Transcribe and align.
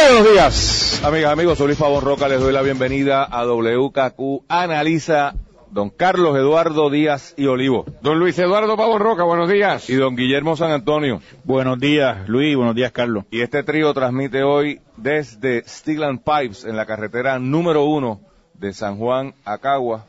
Buenos 0.00 0.32
días, 0.32 1.02
amigas, 1.04 1.32
amigos. 1.32 1.58
Soy 1.58 1.66
Luis 1.66 1.78
Pavón 1.78 2.04
Roca. 2.04 2.28
Les 2.28 2.40
doy 2.40 2.52
la 2.52 2.62
bienvenida 2.62 3.24
a 3.24 3.44
WKQ 3.44 4.44
Analiza. 4.48 5.34
Don 5.70 5.90
Carlos 5.90 6.36
Eduardo 6.36 6.88
Díaz 6.88 7.34
y 7.36 7.46
Olivo. 7.46 7.84
Don 8.00 8.18
Luis 8.18 8.38
Eduardo 8.38 8.76
Pavón 8.76 9.00
Roca, 9.00 9.24
buenos 9.24 9.50
días. 9.50 9.90
Y 9.90 9.96
don 9.96 10.14
Guillermo 10.14 10.56
San 10.56 10.70
Antonio. 10.70 11.20
Buenos 11.42 11.80
días, 11.80 12.28
Luis. 12.28 12.56
Buenos 12.56 12.76
días, 12.76 12.92
Carlos. 12.92 13.24
Y 13.30 13.40
este 13.40 13.64
trío 13.64 13.92
transmite 13.92 14.44
hoy 14.44 14.80
desde 14.96 15.64
Steel 15.66 16.04
and 16.04 16.20
Pipes 16.22 16.64
en 16.64 16.76
la 16.76 16.86
carretera 16.86 17.38
número 17.40 17.84
uno 17.84 18.20
de 18.54 18.72
San 18.72 18.98
Juan 18.98 19.34
a 19.44 19.58
Cagua, 19.58 20.06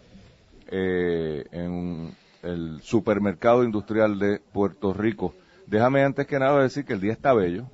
eh, 0.69 1.45
en 1.51 2.15
el 2.43 2.79
supermercado 2.83 3.63
industrial 3.63 4.19
de 4.19 4.39
Puerto 4.53 4.93
Rico. 4.93 5.33
Déjame 5.65 6.03
antes 6.03 6.27
que 6.27 6.39
nada 6.39 6.61
decir 6.61 6.85
que 6.85 6.93
el 6.93 7.01
día 7.01 7.13
está 7.13 7.33
bello. 7.33 7.65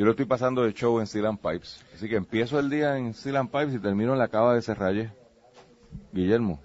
Yo 0.00 0.06
lo 0.06 0.12
estoy 0.12 0.24
pasando 0.24 0.62
de 0.62 0.72
show 0.72 0.98
en 0.98 1.06
Steel 1.06 1.26
and 1.26 1.38
Pipes. 1.38 1.84
Así 1.94 2.08
que 2.08 2.16
empiezo 2.16 2.58
el 2.58 2.70
día 2.70 2.96
en 2.96 3.12
Steel 3.12 3.36
and 3.36 3.50
Pipes 3.50 3.74
y 3.74 3.78
termino 3.80 4.14
en 4.14 4.18
la 4.18 4.28
cava 4.28 4.54
de 4.54 4.62
Serralle. 4.62 5.10
Guillermo. 6.10 6.58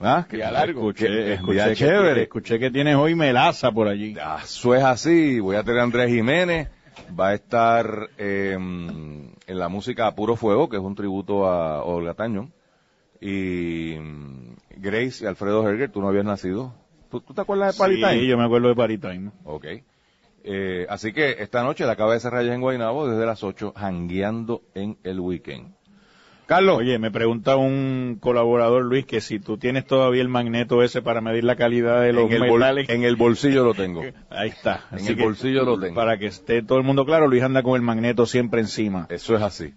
Ah, 0.00 0.26
Día 0.28 0.50
largo. 0.50 0.80
Escuché, 0.90 1.34
escuché, 1.34 1.76
chévere. 1.76 2.14
Que, 2.14 2.22
escuché 2.22 2.58
que 2.58 2.72
tienes 2.72 2.96
hoy 2.96 3.14
melaza 3.14 3.70
por 3.70 3.86
allí. 3.86 4.16
Ah, 4.20 4.40
Eso 4.42 4.74
es 4.74 4.82
así. 4.82 5.38
Voy 5.38 5.54
a 5.54 5.62
tener 5.62 5.78
a 5.78 5.84
Andrés 5.84 6.10
Jiménez. 6.10 6.68
Va 7.16 7.28
a 7.28 7.34
estar 7.34 8.08
eh, 8.18 8.54
en 8.54 9.36
la 9.46 9.68
música 9.68 10.08
a 10.08 10.16
Puro 10.16 10.34
Fuego, 10.34 10.68
que 10.68 10.76
es 10.76 10.82
un 10.82 10.96
tributo 10.96 11.46
a 11.46 11.84
Olga 11.84 12.14
Tañón. 12.14 12.52
Y 13.20 13.94
mm, 13.96 14.56
Grace 14.78 15.22
y 15.22 15.28
Alfredo 15.28 15.68
Herger, 15.68 15.92
tú 15.92 16.00
no 16.00 16.08
habías 16.08 16.24
nacido. 16.24 16.74
¿Tú, 17.12 17.20
tú 17.20 17.32
te 17.32 17.42
acuerdas 17.42 17.76
de 17.76 17.78
Paritime? 17.78 18.22
Sí, 18.22 18.26
yo 18.26 18.36
me 18.36 18.44
acuerdo 18.44 18.66
de 18.66 18.74
Paritime. 18.74 19.30
Ok. 19.44 19.66
Eh, 20.48 20.86
así 20.88 21.12
que 21.12 21.36
esta 21.40 21.62
noche 21.64 21.84
la 21.84 21.92
acaba 21.92 22.14
de 22.14 22.20
cerrar 22.20 22.44
ya 22.44 22.54
en 22.54 22.60
Guaynabo 22.60 23.08
desde 23.08 23.26
las 23.26 23.42
8, 23.42 23.72
jangueando 23.76 24.62
en 24.74 24.96
el 25.02 25.18
weekend. 25.20 25.74
Carlos. 26.46 26.78
Oye, 26.78 27.00
me 27.00 27.10
pregunta 27.10 27.56
un 27.56 28.18
colaborador, 28.20 28.84
Luis, 28.84 29.04
que 29.04 29.20
si 29.20 29.40
tú 29.40 29.58
tienes 29.58 29.84
todavía 29.84 30.22
el 30.22 30.28
magneto 30.28 30.80
ese 30.84 31.02
para 31.02 31.20
medir 31.20 31.42
la 31.42 31.56
calidad 31.56 32.00
de 32.02 32.12
los 32.12 32.30
en 32.30 32.34
el, 32.44 32.48
bol- 32.48 32.60
metales. 32.60 32.88
en 32.88 33.02
el 33.02 33.16
bolsillo 33.16 33.64
lo 33.64 33.74
tengo. 33.74 34.02
Ahí 34.30 34.50
está. 34.50 34.84
En 34.92 34.98
Así 34.98 35.08
el 35.08 35.16
que, 35.16 35.24
bolsillo 35.24 35.64
lo 35.64 35.80
tengo. 35.80 35.96
Para 35.96 36.16
que 36.18 36.26
esté 36.26 36.62
todo 36.62 36.78
el 36.78 36.84
mundo 36.84 37.04
claro, 37.04 37.26
Luis 37.26 37.42
anda 37.42 37.64
con 37.64 37.74
el 37.74 37.82
magneto 37.82 38.26
siempre 38.26 38.60
encima. 38.60 39.08
Eso 39.10 39.34
es 39.34 39.42
así. 39.42 39.74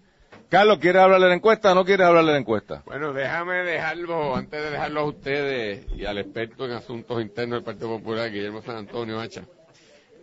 Carlos, 0.49 0.77
¿quieres 0.77 1.01
hablarle 1.01 1.25
de 1.25 1.29
la 1.29 1.35
encuesta 1.37 1.71
o 1.71 1.75
no 1.75 1.85
quieres 1.85 2.05
hablarle 2.05 2.29
de 2.31 2.35
la 2.35 2.39
encuesta? 2.41 2.83
Bueno, 2.85 3.13
déjame 3.13 3.55
dejarlo, 3.63 4.35
antes 4.35 4.61
de 4.63 4.69
dejarlo 4.69 4.99
a 4.99 5.03
ustedes 5.05 5.87
y 5.97 6.05
al 6.05 6.19
experto 6.19 6.65
en 6.65 6.71
asuntos 6.73 7.19
internos 7.19 7.57
del 7.57 7.63
Partido 7.63 7.89
Popular, 7.97 8.31
Guillermo 8.31 8.61
San 8.61 8.77
Antonio 8.77 9.19
Hacha, 9.19 9.43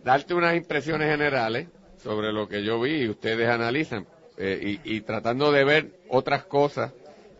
darte 0.03 0.33
unas 0.33 0.55
impresiones 0.55 1.09
generales 1.09 1.67
sobre 2.03 2.31
lo 2.31 2.47
que 2.47 2.63
yo 2.63 2.79
vi 2.79 3.03
y 3.03 3.09
ustedes 3.09 3.49
analizan, 3.49 4.05
eh, 4.37 4.79
y, 4.83 5.01
tratando 5.01 5.51
de 5.51 5.63
ver 5.63 5.91
otras 6.09 6.45
cosas 6.45 6.93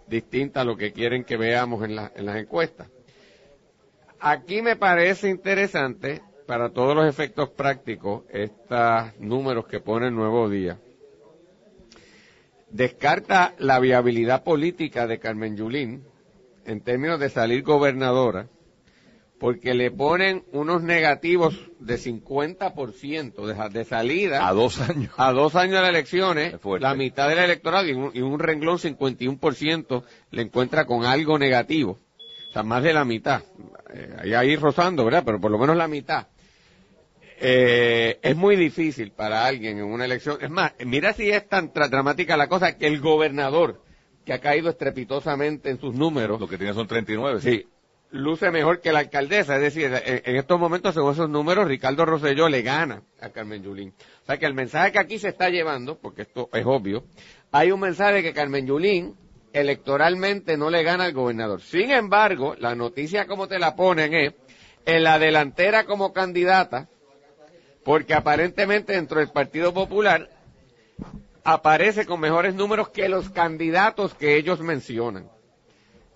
distintas 0.08 0.62
a 0.62 0.66
lo 0.66 0.76
que 0.78 0.92
quieren 0.94 1.24
que 1.24 1.38
veamos 1.38 1.84
en, 1.84 1.96
la- 1.96 2.12
en 2.16 2.26
las 2.26 2.38
encuestas. 2.38 2.88
Aquí 4.20 4.62
me 4.62 4.76
parece 4.76 5.30
interesante, 5.30 6.22
para 6.48 6.70
todos 6.70 6.96
los 6.96 7.08
efectos 7.08 7.50
prácticos, 7.50 8.24
estos 8.30 9.20
números 9.20 9.68
que 9.68 9.80
pone 9.80 10.08
el 10.08 10.16
Nuevo 10.16 10.50
Día. 10.50 10.80
Descarta 12.70 13.54
la 13.60 13.80
viabilidad 13.80 14.44
política 14.44 15.08
de 15.08 15.20
Carmen 15.20 15.56
Yulín 15.56 16.04
en 16.66 16.82
términos 16.82 17.20
de 17.20 17.30
salir 17.30 17.64
gobernadora, 17.64 18.48
porque 19.40 19.74
le 19.74 19.92
ponen 19.92 20.44
unos 20.52 20.82
negativos 20.82 21.56
de 21.80 21.98
50% 21.98 23.46
de, 23.46 23.70
de 23.70 23.86
salida 23.86 24.48
A 24.48 24.54
dos 24.54 24.80
años. 24.80 25.14
a 25.18 25.32
dos 25.32 25.56
años 25.56 25.76
de 25.76 25.82
las 25.82 25.90
elecciones, 25.90 26.56
la 26.80 26.96
mitad 26.96 27.30
del 27.30 27.40
electorado 27.40 27.88
y 27.88 27.94
un, 27.94 28.12
y 28.14 28.22
un 28.22 28.40
renglón 28.40 28.78
51% 28.80 30.04
le 30.32 30.42
encuentra 30.42 30.86
con 30.86 31.06
algo 31.06 31.38
negativo. 31.38 32.00
O 32.50 32.54
sea, 32.54 32.64
más 32.64 32.82
de 32.82 32.94
la 32.94 33.06
mitad. 33.06 33.44
Eh, 33.94 34.16
ahí 34.20 34.34
ahí 34.34 34.56
rozando, 34.56 35.06
¿verdad? 35.06 35.24
Pero 35.26 35.40
por 35.40 35.52
lo 35.52 35.58
menos 35.60 35.78
la 35.78 35.88
mitad. 35.88 36.28
Eh, 37.40 38.18
es 38.24 38.36
muy 38.36 38.56
difícil 38.56 39.12
para 39.12 39.46
alguien 39.46 39.78
en 39.78 39.86
una 39.86 40.06
elección. 40.06 40.38
Es 40.42 40.50
más, 40.50 40.74
mira 40.84 41.14
si 41.14 41.30
es 41.30 41.48
tan 41.48 41.72
dramática 41.74 42.36
la 42.36 42.48
cosa 42.48 42.78
que 42.78 42.88
el 42.88 43.00
gobernador, 43.00 43.84
que 44.26 44.34
ha 44.34 44.40
caído 44.40 44.70
estrepitosamente 44.70 45.70
en 45.70 45.80
sus 45.80 45.94
números, 45.94 46.40
Lo 46.40 46.48
que 46.48 46.58
tiene 46.58 46.74
son 46.74 46.88
39. 46.88 47.42
Sí, 47.42 47.68
luce 48.12 48.52
mejor 48.52 48.82
que 48.82 48.92
la 48.92 49.00
alcaldesa. 49.00 49.56
Es 49.56 49.62
decir, 49.62 49.92
en, 49.94 50.36
estos 50.36 50.60
momentos, 50.60 50.94
según 50.94 51.14
esos 51.14 51.30
números, 51.30 51.68
Ricardo 51.68 52.06
Rosselló 52.06 52.50
le 52.50 52.62
gana 52.62 53.02
a 53.20 53.30
Carmen 53.30 53.64
Yulín. 53.64 53.94
O 54.24 54.26
sea 54.26 54.38
que 54.38 54.46
el 54.46 54.54
mensaje 54.54 54.92
que 54.92 55.00
aquí 55.00 55.20
se 55.20 55.30
está 55.30 55.50
llevando, 55.50 55.98
porque 55.98 56.24
esto 56.24 56.50
es 56.54 56.66
obvio, 56.66 57.04
hay 57.52 57.72
un 57.72 57.80
mensaje 57.80 58.24
que 58.24 58.34
Carmen 58.34 58.68
Yulín 58.68 59.16
electoralmente 59.54 60.58
no 60.58 60.70
le 60.70 60.84
gana 60.84 61.06
al 61.06 61.14
gobernador. 61.14 61.62
Sin 61.62 61.92
embargo, 61.92 62.56
la 62.60 62.76
noticia 62.76 63.26
como 63.28 63.48
te 63.48 63.60
la 63.60 63.76
ponen 63.76 64.14
es, 64.14 64.34
en 64.86 65.04
la 65.04 65.20
delantera 65.20 65.86
como 65.86 66.14
candidata, 66.14 66.88
porque 67.84 68.14
aparentemente 68.14 68.94
dentro 68.94 69.20
del 69.20 69.32
Partido 69.32 69.74
Popular 69.74 70.30
aparece 71.44 72.06
con 72.06 72.20
mejores 72.20 72.54
números 72.54 72.90
que 72.90 73.10
los 73.10 73.30
candidatos 73.30 74.14
que 74.14 74.38
ellos 74.38 74.60
mencionan 74.62 75.30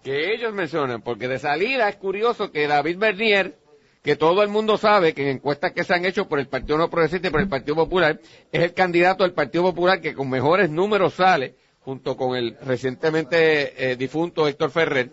que 0.04 0.34
ellos 0.34 0.54
mencionan, 0.54 1.02
porque 1.02 1.28
de 1.28 1.40
salida 1.40 1.90
es 1.90 1.96
curioso 1.98 2.52
que 2.52 2.68
David 2.68 2.98
Bernier, 2.98 3.58
que 4.02 4.16
todo 4.16 4.42
el 4.42 4.50
mundo 4.50 4.78
sabe 4.78 5.14
que 5.14 5.24
en 5.24 5.38
encuestas 5.38 5.74
que 5.74 5.84
se 5.84 5.94
han 5.94 6.06
hecho 6.06 6.28
por 6.28 6.40
el 6.40 6.48
Partido 6.48 6.78
No 6.78 6.90
Progresista 6.90 7.28
y 7.28 7.32
por 7.32 7.42
el 7.42 7.50
Partido 7.50 7.76
Popular, 7.76 8.20
es 8.52 8.64
el 8.64 8.74
candidato 8.74 9.24
del 9.24 9.34
Partido 9.34 9.64
Popular 9.64 10.02
que 10.02 10.16
con 10.16 10.30
mejores 10.30 10.70
números 10.70 11.14
sale, 11.14 11.56
junto 11.82 12.18
con 12.18 12.36
el 12.36 12.58
recientemente 12.62 13.92
eh, 13.92 13.96
difunto 13.96 14.48
Héctor 14.48 14.72
Ferrer, 14.72 15.12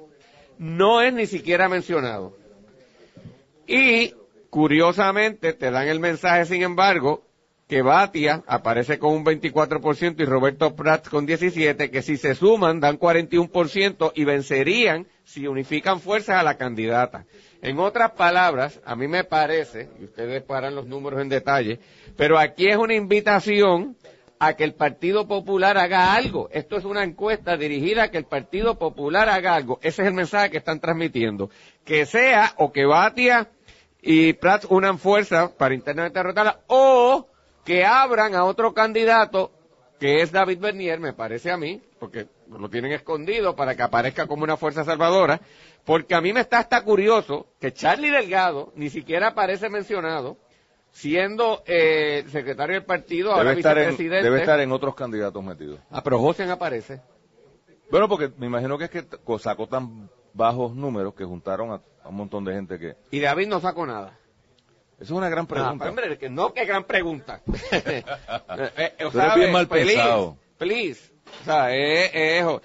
no 0.58 1.02
es 1.02 1.12
ni 1.12 1.26
siquiera 1.26 1.69
mencionado. 1.69 2.37
Y, 3.67 4.14
curiosamente, 4.49 5.52
te 5.52 5.70
dan 5.70 5.88
el 5.88 6.00
mensaje, 6.00 6.46
sin 6.46 6.62
embargo, 6.62 7.28
que 7.69 7.82
Batia 7.82 8.43
aparece 8.47 8.99
con 8.99 9.12
un 9.12 9.25
24% 9.25 10.15
y 10.19 10.25
Roberto 10.25 10.75
Prats 10.75 11.11
con 11.11 11.29
17%, 11.29 11.91
que 11.91 12.03
si 12.03 12.17
se 12.17 12.35
suman 12.35 12.81
dan 12.81 12.99
41% 12.99 14.12
y 14.15 14.25
vencerían 14.25 15.06
si 15.25 15.47
unifican 15.47 16.00
fuerzas 16.00 16.37
a 16.37 16.43
la 16.43 16.56
candidata. 16.56 17.26
En 17.61 17.79
otras 17.79 18.12
palabras, 18.12 18.81
a 18.87 18.97
mí 18.97 19.06
me 19.06 19.25
parece, 19.25 19.91
y 20.00 20.05
ustedes 20.05 20.43
paran 20.43 20.75
los 20.75 20.87
números 20.87 21.20
en 21.20 21.29
detalle, 21.29 21.79
pero 22.17 22.38
aquí 22.38 22.69
es 22.69 22.76
una 22.76 22.94
invitación 22.94 23.97
a 24.38 24.55
que 24.55 24.65
el 24.65 24.73
Partido 24.73 25.29
Popular 25.29 25.76
haga 25.76 26.15
algo. 26.15 26.49
Esto 26.53 26.76
es 26.76 26.85
una 26.85 27.05
encuesta 27.05 27.56
dirigida 27.59 28.05
a 28.05 28.11
que 28.11 28.19
el 28.19 28.25
Partido 28.25 28.79
Popular 28.79 29.29
haga 29.29 29.55
algo. 29.55 29.79
Ese 29.82 30.03
es 30.03 30.09
el 30.09 30.15
mensaje 30.15 30.50
que 30.50 30.59
están 30.59 30.81
transmitiendo. 30.81 31.50
Que 31.85 32.06
sea 32.06 32.55
o 32.56 32.73
que 32.73 32.87
Batia 32.87 33.50
y 34.00 34.32
Prats 34.35 34.67
unan 34.70 34.99
fuerza 34.99 35.53
para 35.56 35.75
internamente 35.75 36.19
derrotarla 36.19 36.61
o 36.69 37.26
que 37.69 37.85
abran 37.85 38.35
a 38.35 38.44
otro 38.44 38.73
candidato 38.73 39.50
que 40.00 40.23
es 40.23 40.32
David 40.32 40.59
Bernier, 40.59 40.99
me 41.00 41.12
parece 41.12 41.50
a 41.50 41.59
mí, 41.59 41.82
porque 42.00 42.26
lo 42.49 42.70
tienen 42.70 42.93
escondido 42.93 43.55
para 43.55 43.76
que 43.76 43.82
aparezca 43.82 44.26
como 44.26 44.44
una 44.44 44.56
fuerza 44.56 44.85
salvadora, 44.85 45.38
porque 45.85 46.15
a 46.15 46.23
mí 46.23 46.32
me 46.32 46.41
está 46.41 46.61
hasta 46.61 46.82
curioso 46.82 47.49
que 47.61 47.75
Charlie 47.75 48.09
Delgado 48.09 48.73
ni 48.75 48.88
siquiera 48.88 49.29
aparece 49.29 49.69
mencionado, 49.69 50.38
siendo 50.93 51.62
eh, 51.67 52.25
secretario 52.29 52.76
del 52.76 52.87
partido, 52.87 53.32
ahora 53.32 53.50
Debe 53.50 53.61
estar, 53.61 53.76
en, 53.76 53.85
vicepresidente. 53.85 54.25
debe 54.25 54.41
estar 54.41 54.61
en 54.61 54.73
otros 54.73 54.94
candidatos 54.94 55.44
metidos. 55.44 55.79
Ah, 55.91 56.03
pero 56.03 56.19
José 56.20 56.44
aparece. 56.44 57.03
Bueno, 57.91 58.09
porque 58.09 58.32
me 58.38 58.47
imagino 58.47 58.79
que 58.79 58.85
es 58.85 58.91
que 58.91 59.05
sacó 59.41 59.67
tan 59.67 60.09
bajos 60.32 60.75
números 60.75 61.12
que 61.12 61.26
juntaron 61.26 61.73
a, 61.73 61.82
a 62.03 62.09
un 62.09 62.17
montón 62.17 62.47
de 62.47 62.55
gente 62.55 62.79
que... 62.79 62.97
Y 63.11 63.20
David 63.20 63.49
no 63.49 63.61
sacó 63.61 63.85
nada. 63.85 64.19
Esa 64.99 65.05
es 65.05 65.11
una 65.11 65.29
gran 65.29 65.47
pregunta. 65.47 65.85
Ah, 65.85 65.89
hombre, 65.91 66.19
que 66.19 66.29
no, 66.29 66.53
qué 66.53 66.65
gran 66.65 66.85
pregunta. 66.85 67.41
Eh, 67.73 68.03
eh, 68.99 69.05
o 69.05 69.12
sea, 69.12 69.37
bien 69.37 69.53
mal 69.53 69.69
please, 69.69 69.87
pensado. 69.95 70.37
Please. 70.59 71.12
O 71.41 71.45
sea, 71.45 71.75
eh, 71.75 72.11
eh, 72.12 72.61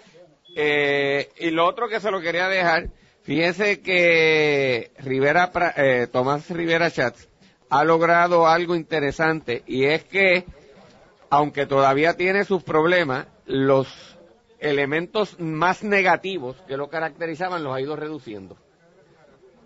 eh, 0.56 1.32
y 1.38 1.52
lo 1.52 1.68
otro 1.68 1.88
que 1.88 2.00
se 2.00 2.10
lo 2.10 2.22
quería 2.22 2.48
dejar, 2.48 2.90
fíjense 3.22 3.82
que 3.82 4.92
Rivera, 4.98 5.52
eh, 5.78 6.08
Tomás 6.12 6.50
Rivera 6.50 6.90
Schatz 6.90 7.28
ha 7.70 7.84
logrado 7.84 8.48
algo 8.48 8.76
interesante 8.76 9.64
y 9.68 9.86
es 9.86 10.04
que, 10.04 10.46
aunque 11.30 11.68
todavía 11.68 12.16
tiene 12.16 12.46
sus 12.46 12.64
problemas, 12.64 13.28
los 13.46 13.88
elementos 14.60 15.40
más 15.40 15.84
negativos 15.84 16.56
que 16.68 16.78
lo 16.78 16.90
caracterizaban 16.90 17.64
los 17.64 17.76
ha 17.76 17.82
ido 17.82 17.96
reduciendo. 17.96 18.58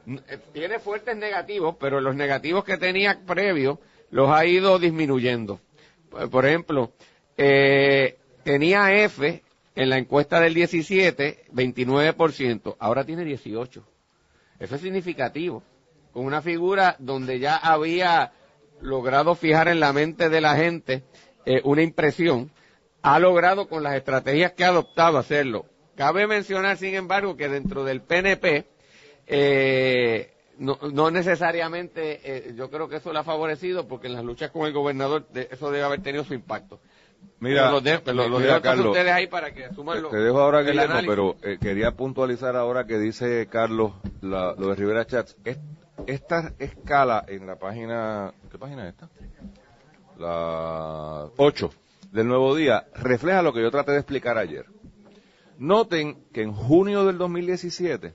Eh, 0.08 0.38
Tiene 0.54 0.80
fuertes 0.80 1.18
negativos, 1.18 1.76
pero 1.80 2.00
los 2.00 2.16
negativos 2.16 2.64
que 2.64 2.78
tenía 2.78 3.20
previo 3.26 3.80
los 4.10 4.30
ha 4.30 4.46
ido 4.46 4.80
disminuyendo. 4.80 5.60
Por 6.32 6.46
ejemplo, 6.46 6.94
eh, 7.36 8.18
tenía 8.44 8.94
F 9.04 9.44
en 9.76 9.90
la 9.90 9.98
encuesta 9.98 10.40
del 10.40 10.54
17, 10.54 11.46
29%, 11.54 12.76
ahora 12.80 13.04
tiene 13.06 13.26
18%. 13.26 13.84
Eso 14.60 14.76
es 14.76 14.82
significativo. 14.82 15.62
Con 16.14 16.26
una 16.26 16.42
figura 16.42 16.96
donde 16.98 17.40
ya 17.40 17.58
había 17.58 18.32
logrado 18.82 19.36
fijar 19.36 19.68
en 19.68 19.80
la 19.80 19.94
mente 19.94 20.30
de 20.30 20.42
la 20.42 20.56
gente 20.56 21.04
eh, 21.46 21.62
una 21.64 21.84
impresión, 21.84 22.50
ha 23.02 23.20
logrado 23.20 23.68
con 23.68 23.84
las 23.84 23.96
estrategias 23.96 24.54
que 24.54 24.64
ha 24.64 24.70
adoptado 24.70 25.18
hacerlo. 25.18 25.66
Cabe 25.96 26.26
mencionar, 26.28 26.78
sin 26.78 26.96
embargo, 26.96 27.38
que 27.38 27.50
dentro 27.50 27.84
del 27.84 28.02
PNP, 28.02 28.66
eh, 29.28 30.34
no, 30.58 30.80
no 30.92 31.12
necesariamente, 31.12 32.20
eh, 32.24 32.54
yo 32.56 32.70
creo 32.70 32.88
que 32.90 32.96
eso 32.98 33.14
le 33.14 33.20
ha 33.20 33.24
favorecido 33.24 33.88
porque 33.88 34.08
en 34.08 34.14
las 34.14 34.24
luchas 34.24 34.50
con 34.52 34.66
el 34.66 34.74
gobernador 34.74 35.28
de- 35.30 35.48
eso 35.52 35.70
debe 35.70 35.84
haber 35.86 36.02
tenido 36.02 36.24
su 36.24 36.34
impacto. 36.34 36.80
Mira, 37.40 37.64
Pero 37.64 37.72
lo 37.72 37.82
de- 37.82 38.00
pero 38.00 38.28
lo 38.30 38.40
mira, 38.40 38.54
dejo 38.54 38.62
Carlos, 38.64 38.88
ustedes 38.88 39.12
ahí 39.12 39.28
para 39.28 39.54
que 39.54 39.66
asuman 39.66 40.04
Te, 40.10 40.18
dejo 40.18 40.40
ahora, 40.40 40.62
Guillermo, 40.64 41.00
pero 41.06 41.36
eh, 41.44 41.58
quería 41.60 41.92
puntualizar 41.92 42.56
ahora 42.56 42.86
que 42.88 42.98
dice 42.98 43.48
Carlos 43.48 43.94
la- 44.22 44.56
lo 44.58 44.70
de 44.70 44.76
Rivera 44.76 45.06
Chats. 45.06 45.36
Es- 45.44 45.60
esta 46.08 46.54
escala 46.60 47.24
en 47.28 47.46
la 47.48 47.58
página, 47.58 48.34
¿qué 48.52 48.58
página 48.58 48.88
es 48.88 48.94
esta? 48.94 49.10
La 50.18 51.28
8 51.38 51.72
del 52.12 52.28
Nuevo 52.28 52.56
Día 52.56 52.88
refleja 52.96 53.42
lo 53.42 53.54
que 53.54 53.62
yo 53.62 53.70
traté 53.72 53.92
de 53.92 53.98
explicar 54.00 54.38
ayer. 54.38 54.66
Noten 55.60 56.18
que 56.34 56.42
en 56.44 56.54
junio 56.54 57.06
del 57.06 57.18
2017 57.18 58.14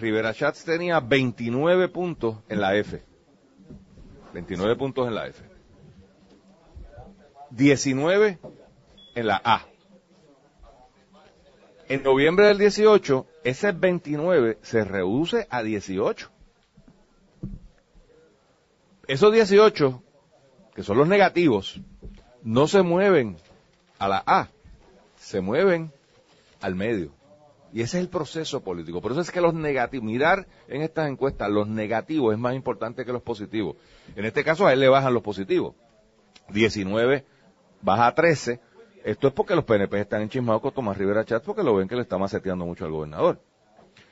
Rivera 0.00 0.32
Chats 0.32 0.64
tenía 0.64 0.98
29 1.00 1.88
puntos 1.88 2.38
en 2.48 2.60
la 2.60 2.74
F. 2.76 3.02
29 4.32 4.76
puntos 4.76 5.06
en 5.06 5.14
la 5.14 5.26
F. 5.26 5.44
19 7.50 8.38
en 9.14 9.26
la 9.26 9.40
A. 9.44 9.66
En 11.88 12.02
noviembre 12.02 12.46
del 12.46 12.58
18, 12.58 13.26
ese 13.44 13.72
29 13.72 14.58
se 14.62 14.84
reduce 14.84 15.46
a 15.50 15.62
18. 15.62 16.30
Esos 19.08 19.32
18, 19.32 20.02
que 20.74 20.84
son 20.84 20.98
los 20.98 21.08
negativos, 21.08 21.80
no 22.42 22.68
se 22.68 22.82
mueven 22.82 23.36
a 23.98 24.08
la 24.08 24.22
A, 24.24 24.48
se 25.18 25.40
mueven 25.40 25.92
al 26.60 26.76
medio. 26.76 27.19
Y 27.72 27.82
ese 27.82 27.98
es 27.98 28.02
el 28.04 28.08
proceso 28.08 28.62
político. 28.62 29.00
Por 29.00 29.12
eso 29.12 29.20
es 29.20 29.30
que 29.30 29.40
los 29.40 29.54
negativos, 29.54 30.04
mirar 30.04 30.46
en 30.68 30.82
estas 30.82 31.08
encuestas, 31.08 31.48
los 31.50 31.68
negativos 31.68 32.32
es 32.34 32.38
más 32.38 32.54
importante 32.54 33.04
que 33.04 33.12
los 33.12 33.22
positivos. 33.22 33.76
En 34.16 34.24
este 34.24 34.42
caso 34.42 34.66
a 34.66 34.72
él 34.72 34.80
le 34.80 34.88
bajan 34.88 35.14
los 35.14 35.22
positivos. 35.22 35.74
19 36.48 37.24
baja 37.82 38.06
a 38.08 38.14
13. 38.14 38.60
Esto 39.04 39.28
es 39.28 39.34
porque 39.34 39.54
los 39.54 39.64
PNP 39.64 40.00
están 40.00 40.22
enchismados 40.22 40.60
con 40.60 40.72
Tomás 40.72 40.96
Rivera 40.98 41.24
Chatz 41.24 41.44
porque 41.44 41.62
lo 41.62 41.74
ven 41.76 41.88
que 41.88 41.94
le 41.94 42.02
está 42.02 42.18
maceteando 42.18 42.66
mucho 42.66 42.84
al 42.84 42.90
gobernador. 42.90 43.40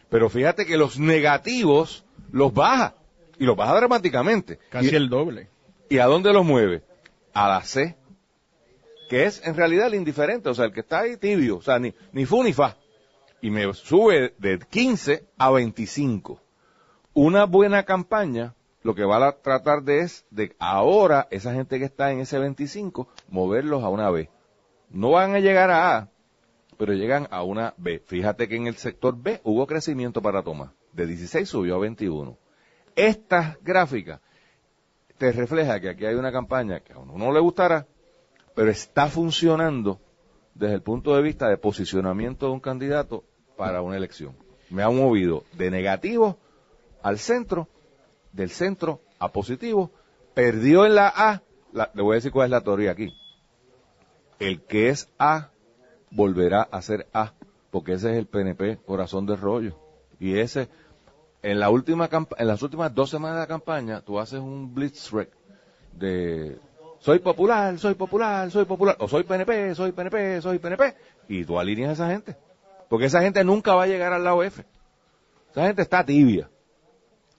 Pero 0.09 0.31
fíjate 0.31 0.65
que 0.65 0.77
los 0.77 0.99
negativos 0.99 2.05
los 2.31 2.53
baja. 2.55 2.95
Y 3.39 3.45
los 3.45 3.57
baja 3.57 3.75
dramáticamente. 3.75 4.59
Casi 4.71 4.91
Y- 4.91 4.95
el 4.95 5.09
doble. 5.09 5.49
¿Y 5.91 5.99
a 5.99 6.07
dónde 6.07 6.33
los 6.33 6.45
mueve? 6.45 6.83
A 7.35 7.49
la 7.49 7.63
C. 7.63 7.97
Que 9.09 9.25
es 9.25 9.47
en 9.47 9.55
realidad 9.57 9.87
el 9.87 9.95
indiferente, 9.95 10.49
o 10.49 10.55
sea, 10.55 10.67
el 10.67 10.73
que 10.73 10.81
está 10.81 11.01
ahí 11.01 11.17
tibio, 11.17 11.57
o 11.59 11.63
sea, 11.63 11.79
ni, 11.79 11.95
ni 12.13 12.27
fu 12.27 12.43
ni 12.43 12.53
fa. 12.53 12.77
Y 13.41 13.51
me 13.51 13.73
sube 13.75 14.35
de 14.39 14.59
15 14.59 15.27
a 15.39 15.51
25. 15.51 16.41
Una 17.15 17.45
buena 17.45 17.85
campaña, 17.85 18.55
lo 18.83 18.95
que 18.95 19.05
va 19.05 19.27
a 19.27 19.33
tratar 19.33 19.83
de 19.83 20.01
es 20.01 20.27
de 20.31 20.55
ahora, 20.59 21.29
esa 21.31 21.53
gente 21.53 21.79
que 21.79 21.85
está 21.85 22.11
en 22.11 22.21
ese 22.21 22.39
25, 22.39 23.09
moverlos 23.29 23.85
a 23.85 23.89
una 23.89 24.11
B. 24.11 24.29
No 24.91 25.11
van 25.11 25.35
a 25.35 25.41
llegar 25.41 25.71
a 25.71 25.97
A, 25.97 26.09
pero 26.79 26.93
llegan 26.95 27.29
a 27.31 27.43
una 27.43 27.75
B. 27.77 28.01
Fíjate 28.07 28.49
que 28.49 28.57
en 28.57 28.67
el 28.67 28.77
sector 28.77 29.17
B 29.21 29.41
hubo 29.45 29.67
crecimiento 29.67 30.23
para 30.23 30.43
Tomás. 30.43 30.71
De 30.93 31.07
16 31.07 31.49
subió 31.49 31.77
a 31.77 31.79
21. 31.79 32.37
Estas 32.97 33.63
gráficas 33.63 34.21
te 35.19 35.33
refleja 35.33 35.81
que 35.81 35.91
aquí 35.91 36.07
hay 36.07 36.15
una 36.15 36.33
campaña 36.33 36.81
que 36.81 36.93
a 36.93 36.99
uno 36.99 37.19
no 37.19 37.33
le 37.33 37.41
gustará, 37.41 37.87
pero 38.55 38.71
está 38.71 39.09
funcionando 39.09 40.01
desde 40.59 40.75
el 40.75 40.83
punto 40.83 41.15
de 41.15 41.23
vista 41.23 41.49
de 41.49 41.57
posicionamiento 41.57 42.47
de 42.47 42.53
un 42.53 42.61
candidato 42.61 43.25
para 43.57 43.81
una 43.83 43.97
elección. 43.97 44.35
Me 44.71 44.83
ha 44.83 44.91
movido 44.91 45.45
de 45.53 45.71
negativo 45.71 46.39
al 47.03 47.19
centro, 47.19 47.69
del 48.33 48.51
centro 48.51 49.01
a 49.19 49.31
positivo, 49.33 49.91
perdió 50.35 50.85
en 50.85 50.95
la 50.97 51.09
A, 51.15 51.43
la- 51.73 51.91
le 51.95 52.03
voy 52.03 52.15
a 52.15 52.17
decir 52.17 52.33
cuál 52.33 52.47
es 52.47 52.51
la 52.51 52.61
teoría 52.61 52.91
aquí. 52.91 53.13
El 54.39 54.61
que 54.63 54.89
es 54.89 55.09
A 55.19 55.51
volverá 56.11 56.63
a 56.63 56.83
ser 56.83 57.07
A, 57.13 57.33
porque 57.71 57.93
ese 57.93 58.11
es 58.13 58.19
el 58.19 58.27
PNP 58.27 58.79
corazón 58.79 59.27
de 59.27 59.37
rollo. 59.37 59.79
Y 60.21 60.39
ese, 60.39 60.69
en 61.43 61.61
la 61.61 61.71
última 61.71 62.09
en 62.39 62.47
las 62.49 62.63
últimas 62.63 62.95
dos 62.95 63.11
semanas 63.11 63.37
de 63.37 63.41
la 63.43 63.47
campaña, 63.47 64.01
tú 64.01 64.19
haces 64.19 64.41
un 64.41 64.75
blitzkrieg 64.75 65.31
de 65.93 66.59
soy 67.01 67.19
popular, 67.21 67.79
soy 67.79 67.95
popular, 67.95 68.51
soy 68.51 68.65
popular, 68.65 68.97
o 68.99 69.09
soy 69.09 69.25
PNP, 69.25 69.75
soy 69.75 69.93
PNP, 69.93 70.43
soy 70.43 70.59
PNP, 70.59 70.95
y 71.29 71.45
tú 71.45 71.59
alineas 71.59 71.91
a 71.91 71.93
esa 71.93 72.11
gente. 72.11 72.37
Porque 72.89 73.07
esa 73.07 73.23
gente 73.23 73.45
nunca 73.45 73.75
va 73.75 73.85
a 73.85 73.87
llegar 73.87 74.13
al 74.13 74.25
lado 74.25 74.43
F. 74.43 74.65
Esa 75.51 75.67
gente 75.67 75.83
está 75.83 76.05
tibia. 76.05 76.49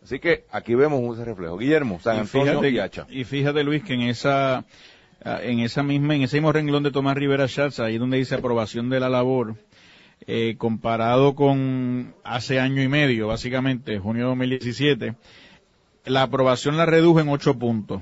Así 0.03 0.19
que 0.19 0.45
aquí 0.51 0.75
vemos 0.75 1.15
ese 1.15 1.25
reflejo. 1.25 1.57
Guillermo, 1.57 1.99
San 1.99 2.17
Y 2.17 2.19
Antonio 2.19 2.61
fíjate, 2.61 2.69
y 2.69 2.79
Hacha. 2.79 3.07
y 3.09 3.23
fíjate 3.23 3.63
Luis 3.63 3.83
que 3.83 3.93
en 3.95 4.01
esa 4.01 4.65
ah, 5.23 5.39
en 5.41 5.59
esa 5.59 5.83
misma 5.83 6.15
en 6.15 6.21
ese 6.21 6.37
mismo 6.37 6.51
renglón 6.51 6.83
de 6.83 6.91
Tomás 6.91 7.17
Rivera 7.17 7.47
Schatz 7.47 7.79
ahí 7.79 7.97
donde 7.97 8.17
dice 8.17 8.35
aprobación 8.35 8.89
de 8.89 8.99
la 8.99 9.09
labor 9.09 9.55
eh, 10.25 10.55
comparado 10.57 11.35
con 11.35 12.15
hace 12.23 12.59
año 12.59 12.81
y 12.81 12.87
medio 12.87 13.27
básicamente 13.27 13.99
junio 13.99 14.23
de 14.23 14.29
2017 14.29 15.15
la 16.05 16.23
aprobación 16.23 16.77
la 16.77 16.85
redujo 16.85 17.19
en 17.19 17.29
ocho 17.29 17.59
puntos 17.59 18.01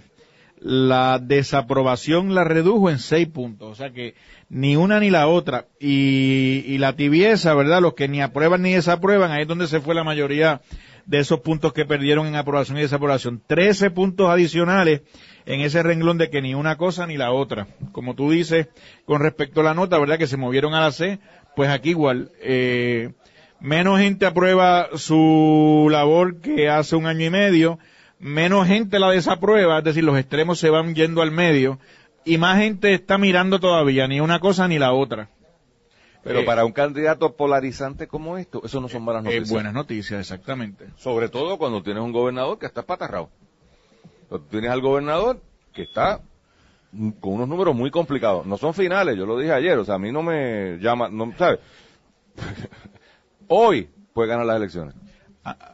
la 0.59 1.19
desaprobación 1.19 2.33
la 2.33 2.43
redujo 2.43 2.89
en 2.89 2.99
seis 2.99 3.27
puntos 3.27 3.71
o 3.71 3.75
sea 3.75 3.91
que 3.91 4.15
ni 4.49 4.75
una 4.75 4.99
ni 4.99 5.09
la 5.09 5.27
otra 5.27 5.67
y, 5.79 6.63
y 6.65 6.77
la 6.77 6.95
tibieza 6.95 7.53
verdad 7.53 7.81
los 7.81 7.93
que 7.93 8.07
ni 8.07 8.21
aprueban 8.21 8.61
ni 8.61 8.73
desaprueban 8.73 9.31
ahí 9.31 9.43
es 9.43 9.47
donde 9.47 9.67
se 9.67 9.81
fue 9.81 9.93
la 9.95 10.03
mayoría 10.03 10.61
de 11.07 11.19
esos 11.19 11.39
puntos 11.39 11.73
que 11.73 11.85
perdieron 11.85 12.27
en 12.27 12.35
aprobación 12.35 12.77
y 12.77 12.81
desaprobación. 12.81 13.41
13 13.47 13.91
puntos 13.91 14.29
adicionales 14.29 15.01
en 15.45 15.61
ese 15.61 15.81
renglón 15.81 16.17
de 16.17 16.29
que 16.29 16.41
ni 16.41 16.53
una 16.53 16.75
cosa 16.75 17.07
ni 17.07 17.15
la 17.17 17.31
otra. 17.31 17.67
Como 17.93 18.13
tú 18.13 18.29
dices, 18.29 18.67
con 19.05 19.21
respecto 19.21 19.61
a 19.61 19.63
la 19.63 19.73
nota, 19.73 19.97
¿verdad? 19.97 20.19
Que 20.19 20.27
se 20.27 20.37
movieron 20.37 20.73
a 20.73 20.81
la 20.81 20.91
C, 20.91 21.19
pues 21.55 21.69
aquí 21.69 21.91
igual. 21.91 22.31
Eh, 22.41 23.13
menos 23.61 23.99
gente 23.99 24.25
aprueba 24.25 24.89
su 24.95 25.87
labor 25.89 26.41
que 26.41 26.69
hace 26.69 26.97
un 26.97 27.05
año 27.05 27.25
y 27.25 27.29
medio, 27.29 27.79
menos 28.19 28.67
gente 28.67 28.99
la 28.99 29.11
desaprueba, 29.11 29.79
es 29.79 29.83
decir, 29.83 30.03
los 30.03 30.17
extremos 30.17 30.59
se 30.59 30.69
van 30.69 30.95
yendo 30.95 31.21
al 31.21 31.31
medio 31.31 31.79
y 32.25 32.37
más 32.37 32.57
gente 32.57 32.93
está 32.93 33.17
mirando 33.17 33.59
todavía, 33.59 34.07
ni 34.07 34.19
una 34.19 34.39
cosa 34.39 34.67
ni 34.67 34.79
la 34.79 34.93
otra. 34.93 35.29
Pero 36.23 36.41
Eh, 36.41 36.43
para 36.43 36.65
un 36.65 36.73
candidato 36.73 37.35
polarizante 37.35 38.07
como 38.07 38.37
esto, 38.37 38.61
eso 38.65 38.81
no 38.81 38.89
son 38.89 39.03
malas 39.03 39.21
eh, 39.21 39.25
noticias. 39.25 39.49
buenas 39.49 39.73
noticias, 39.73 40.19
exactamente. 40.19 40.87
Sobre 40.97 41.29
todo 41.29 41.57
cuando 41.57 41.81
tienes 41.81 42.03
un 42.03 42.11
gobernador 42.11 42.59
que 42.59 42.65
está 42.65 42.83
patarrado. 42.83 43.29
Tienes 44.49 44.69
al 44.71 44.81
gobernador 44.81 45.41
que 45.73 45.83
está 45.83 46.21
con 47.21 47.33
unos 47.33 47.47
números 47.47 47.75
muy 47.75 47.91
complicados. 47.91 48.45
No 48.45 48.57
son 48.57 48.73
finales, 48.73 49.15
yo 49.15 49.25
lo 49.25 49.37
dije 49.37 49.53
ayer, 49.53 49.77
o 49.77 49.85
sea, 49.85 49.95
a 49.95 49.99
mí 49.99 50.11
no 50.11 50.21
me 50.21 50.77
llama, 50.79 51.07
no, 51.09 51.33
¿sabes? 51.37 51.59
Hoy 53.47 53.89
puede 54.13 54.29
ganar 54.29 54.45
las 54.45 54.57
elecciones. 54.57 54.95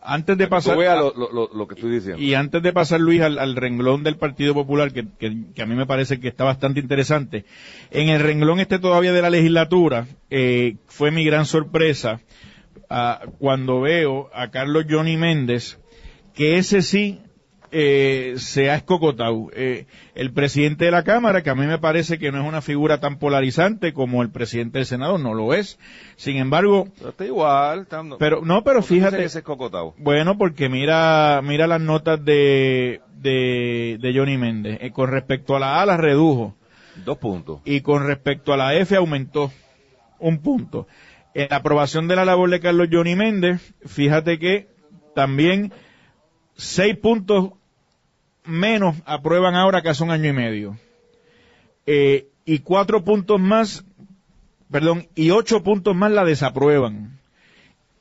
Antes 0.04 0.38
de 0.38 0.48
pasar... 0.48 0.76
lo, 1.00 1.14
lo- 1.16 1.32
lo- 1.32 1.50
lo 1.54 1.68
que 1.68 1.76
estoy 1.76 1.92
diciendo. 1.92 2.22
Y 2.22 2.34
antes 2.36 2.62
de 2.62 2.74
pasar, 2.74 3.00
Luis, 3.00 3.22
al, 3.22 3.40
al 3.40 3.56
renglón 3.56 4.04
del 4.04 4.18
Partido 4.18 4.54
Popular, 4.54 4.92
que, 4.94 5.06
que- 5.20 5.36
que 5.56 5.62
a 5.62 5.66
mí 5.66 5.76
me 5.76 5.86
parece 5.88 6.20
que 6.20 6.28
está 6.28 6.44
bastante 6.44 6.80
interesante, 6.80 7.46
en 7.92 8.10
el 8.10 8.20
renglón 8.22 8.60
este 8.60 8.78
todavía 8.80 9.14
de 9.14 9.22
la 9.22 9.30
legislatura, 9.30 10.06
eh, 10.30 10.76
fue 10.88 11.10
mi 11.12 11.26
gran 11.26 11.46
sorpresa 11.46 12.20
ah, 12.90 13.22
cuando 13.40 13.82
veo 13.82 14.30
a 14.34 14.52
Carlos 14.52 14.86
Johnny 14.90 15.18
Méndez, 15.18 15.80
que 16.36 16.58
ese 16.58 16.82
sí 16.82 17.20
eh, 17.74 18.36
se 18.38 18.70
ha 18.70 18.76
escocotado. 18.76 19.50
Eh, 19.54 19.88
el 20.16 20.32
presidente 20.32 20.86
de 20.86 20.92
la 20.92 21.04
Cámara, 21.04 21.42
que 21.42 21.50
a 21.50 21.56
mí 21.56 21.66
me 21.66 21.80
parece 21.80 22.20
que 22.20 22.32
no 22.32 22.40
es 22.42 22.48
una 22.48 22.62
figura 22.62 23.00
tan 23.00 23.18
polarizante 23.18 23.92
como 23.94 24.22
el 24.22 24.30
presidente 24.30 24.78
del 24.78 24.86
Senado, 24.86 25.18
no 25.18 25.34
lo 25.34 25.54
es. 25.54 25.80
Sin 26.16 26.38
embargo, 26.38 26.88
Pero 26.98 27.10
está 27.10 27.26
igual. 27.26 27.82
está- 27.82 28.04
pero 28.20 28.42
no, 28.46 28.64
pero 28.64 28.80
¿por 28.82 28.88
qué 28.88 28.94
dice 28.96 29.10
fíjate, 29.12 29.40
que 29.40 29.44
cocotado? 29.44 29.94
bueno, 29.98 30.38
porque 30.38 30.70
mira, 30.70 31.42
mira 31.44 31.66
las 31.68 31.82
notas 31.82 32.24
de, 32.24 33.02
de, 33.18 33.98
de 34.00 34.14
Johnny 34.16 34.38
Méndez. 34.38 34.78
Eh, 34.82 34.92
con 34.92 35.10
respecto 35.10 35.56
a 35.56 35.60
la 35.60 35.82
A 35.82 35.86
las 35.86 36.00
redujo 36.00 36.56
Dos 37.06 37.18
puntos. 37.18 37.60
y 37.66 37.82
con 37.82 38.06
respecto 38.06 38.54
a 38.54 38.58
la 38.58 38.76
F 38.76 38.96
aumentó 38.96 39.52
un 40.20 40.38
punto. 40.38 40.88
En 41.34 41.48
la 41.50 41.56
aprobación 41.58 42.08
de 42.08 42.16
la 42.16 42.26
labor 42.26 42.52
de 42.52 42.60
Carlos 42.60 42.90
Johnny 42.92 43.16
Méndez, 43.16 43.74
fíjate 43.88 44.38
que 44.38 44.68
también 45.16 45.74
seis 46.56 46.96
puntos 46.98 47.54
menos 48.46 48.96
aprueban 49.06 49.56
ahora 49.56 49.82
que 49.82 49.90
hace 49.90 50.04
un 50.04 50.12
año 50.12 50.30
y 50.30 50.34
medio. 50.34 50.78
Eh, 51.86 52.28
y 52.46 52.60
cuatro 52.60 53.04
puntos 53.04 53.40
más, 53.40 53.86
perdón, 54.72 55.08
y 55.16 55.32
ocho 55.32 55.64
puntos 55.64 55.96
más 55.96 56.12
la 56.12 56.26
desaprueban 56.26 57.20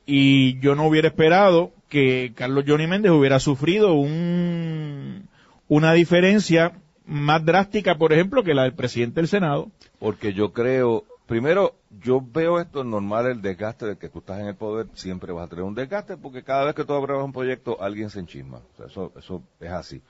y 0.05 0.59
yo 0.59 0.75
no 0.75 0.87
hubiera 0.87 1.07
esperado 1.07 1.71
que 1.89 2.33
Carlos 2.35 2.65
Johnny 2.67 2.87
Méndez 2.87 3.11
hubiera 3.11 3.39
sufrido 3.39 3.93
un, 3.93 5.27
una 5.67 5.93
diferencia 5.93 6.73
más 7.05 7.45
drástica, 7.45 7.97
por 7.97 8.13
ejemplo, 8.13 8.43
que 8.43 8.53
la 8.53 8.63
del 8.63 8.73
presidente 8.73 9.21
del 9.21 9.27
Senado. 9.27 9.69
Porque 9.99 10.33
yo 10.33 10.51
creo, 10.51 11.05
primero, 11.27 11.75
yo 12.01 12.21
veo 12.21 12.59
esto 12.59 12.83
normal, 12.83 13.27
el 13.27 13.41
desgaste 13.41 13.85
de 13.85 13.97
que 13.97 14.09
tú 14.09 14.19
estás 14.19 14.39
en 14.39 14.47
el 14.47 14.55
poder, 14.55 14.87
siempre 14.93 15.31
vas 15.33 15.45
a 15.45 15.49
tener 15.49 15.63
un 15.65 15.75
desgaste, 15.75 16.17
porque 16.17 16.43
cada 16.43 16.65
vez 16.65 16.75
que 16.75 16.83
tú 16.85 16.93
apruebas 16.93 17.25
un 17.25 17.33
proyecto, 17.33 17.81
alguien 17.81 18.09
se 18.09 18.19
enchisma. 18.19 18.57
O 18.73 18.77
sea, 18.77 18.85
eso, 18.87 19.11
eso 19.17 19.43
es 19.59 19.71
así. 19.71 20.01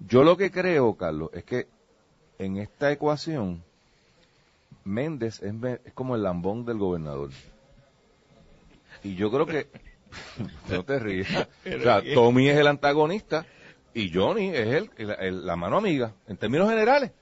Yo 0.00 0.24
lo 0.24 0.36
que 0.36 0.50
creo, 0.50 0.94
Carlos, 0.96 1.30
es 1.32 1.44
que 1.44 1.68
en 2.38 2.56
esta 2.58 2.90
ecuación, 2.90 3.62
Méndez 4.84 5.40
es, 5.42 5.54
es 5.84 5.92
como 5.92 6.16
el 6.16 6.22
lambón 6.22 6.64
del 6.64 6.78
gobernador. 6.78 7.30
Y 9.04 9.14
yo 9.14 9.30
creo 9.30 9.46
que, 9.46 9.68
no 10.70 10.84
te 10.84 10.98
rías, 10.98 11.48
o 11.66 11.82
sea, 11.82 12.02
Tommy 12.14 12.48
es 12.48 12.58
el 12.58 12.66
antagonista 12.66 13.46
y 13.94 14.12
Johnny 14.12 14.48
es 14.48 14.66
el, 14.68 14.90
el- 14.96 15.10
el- 15.20 15.46
la 15.46 15.56
mano 15.56 15.76
amiga, 15.78 16.14
en 16.26 16.36
términos 16.36 16.68
generales. 16.68 17.12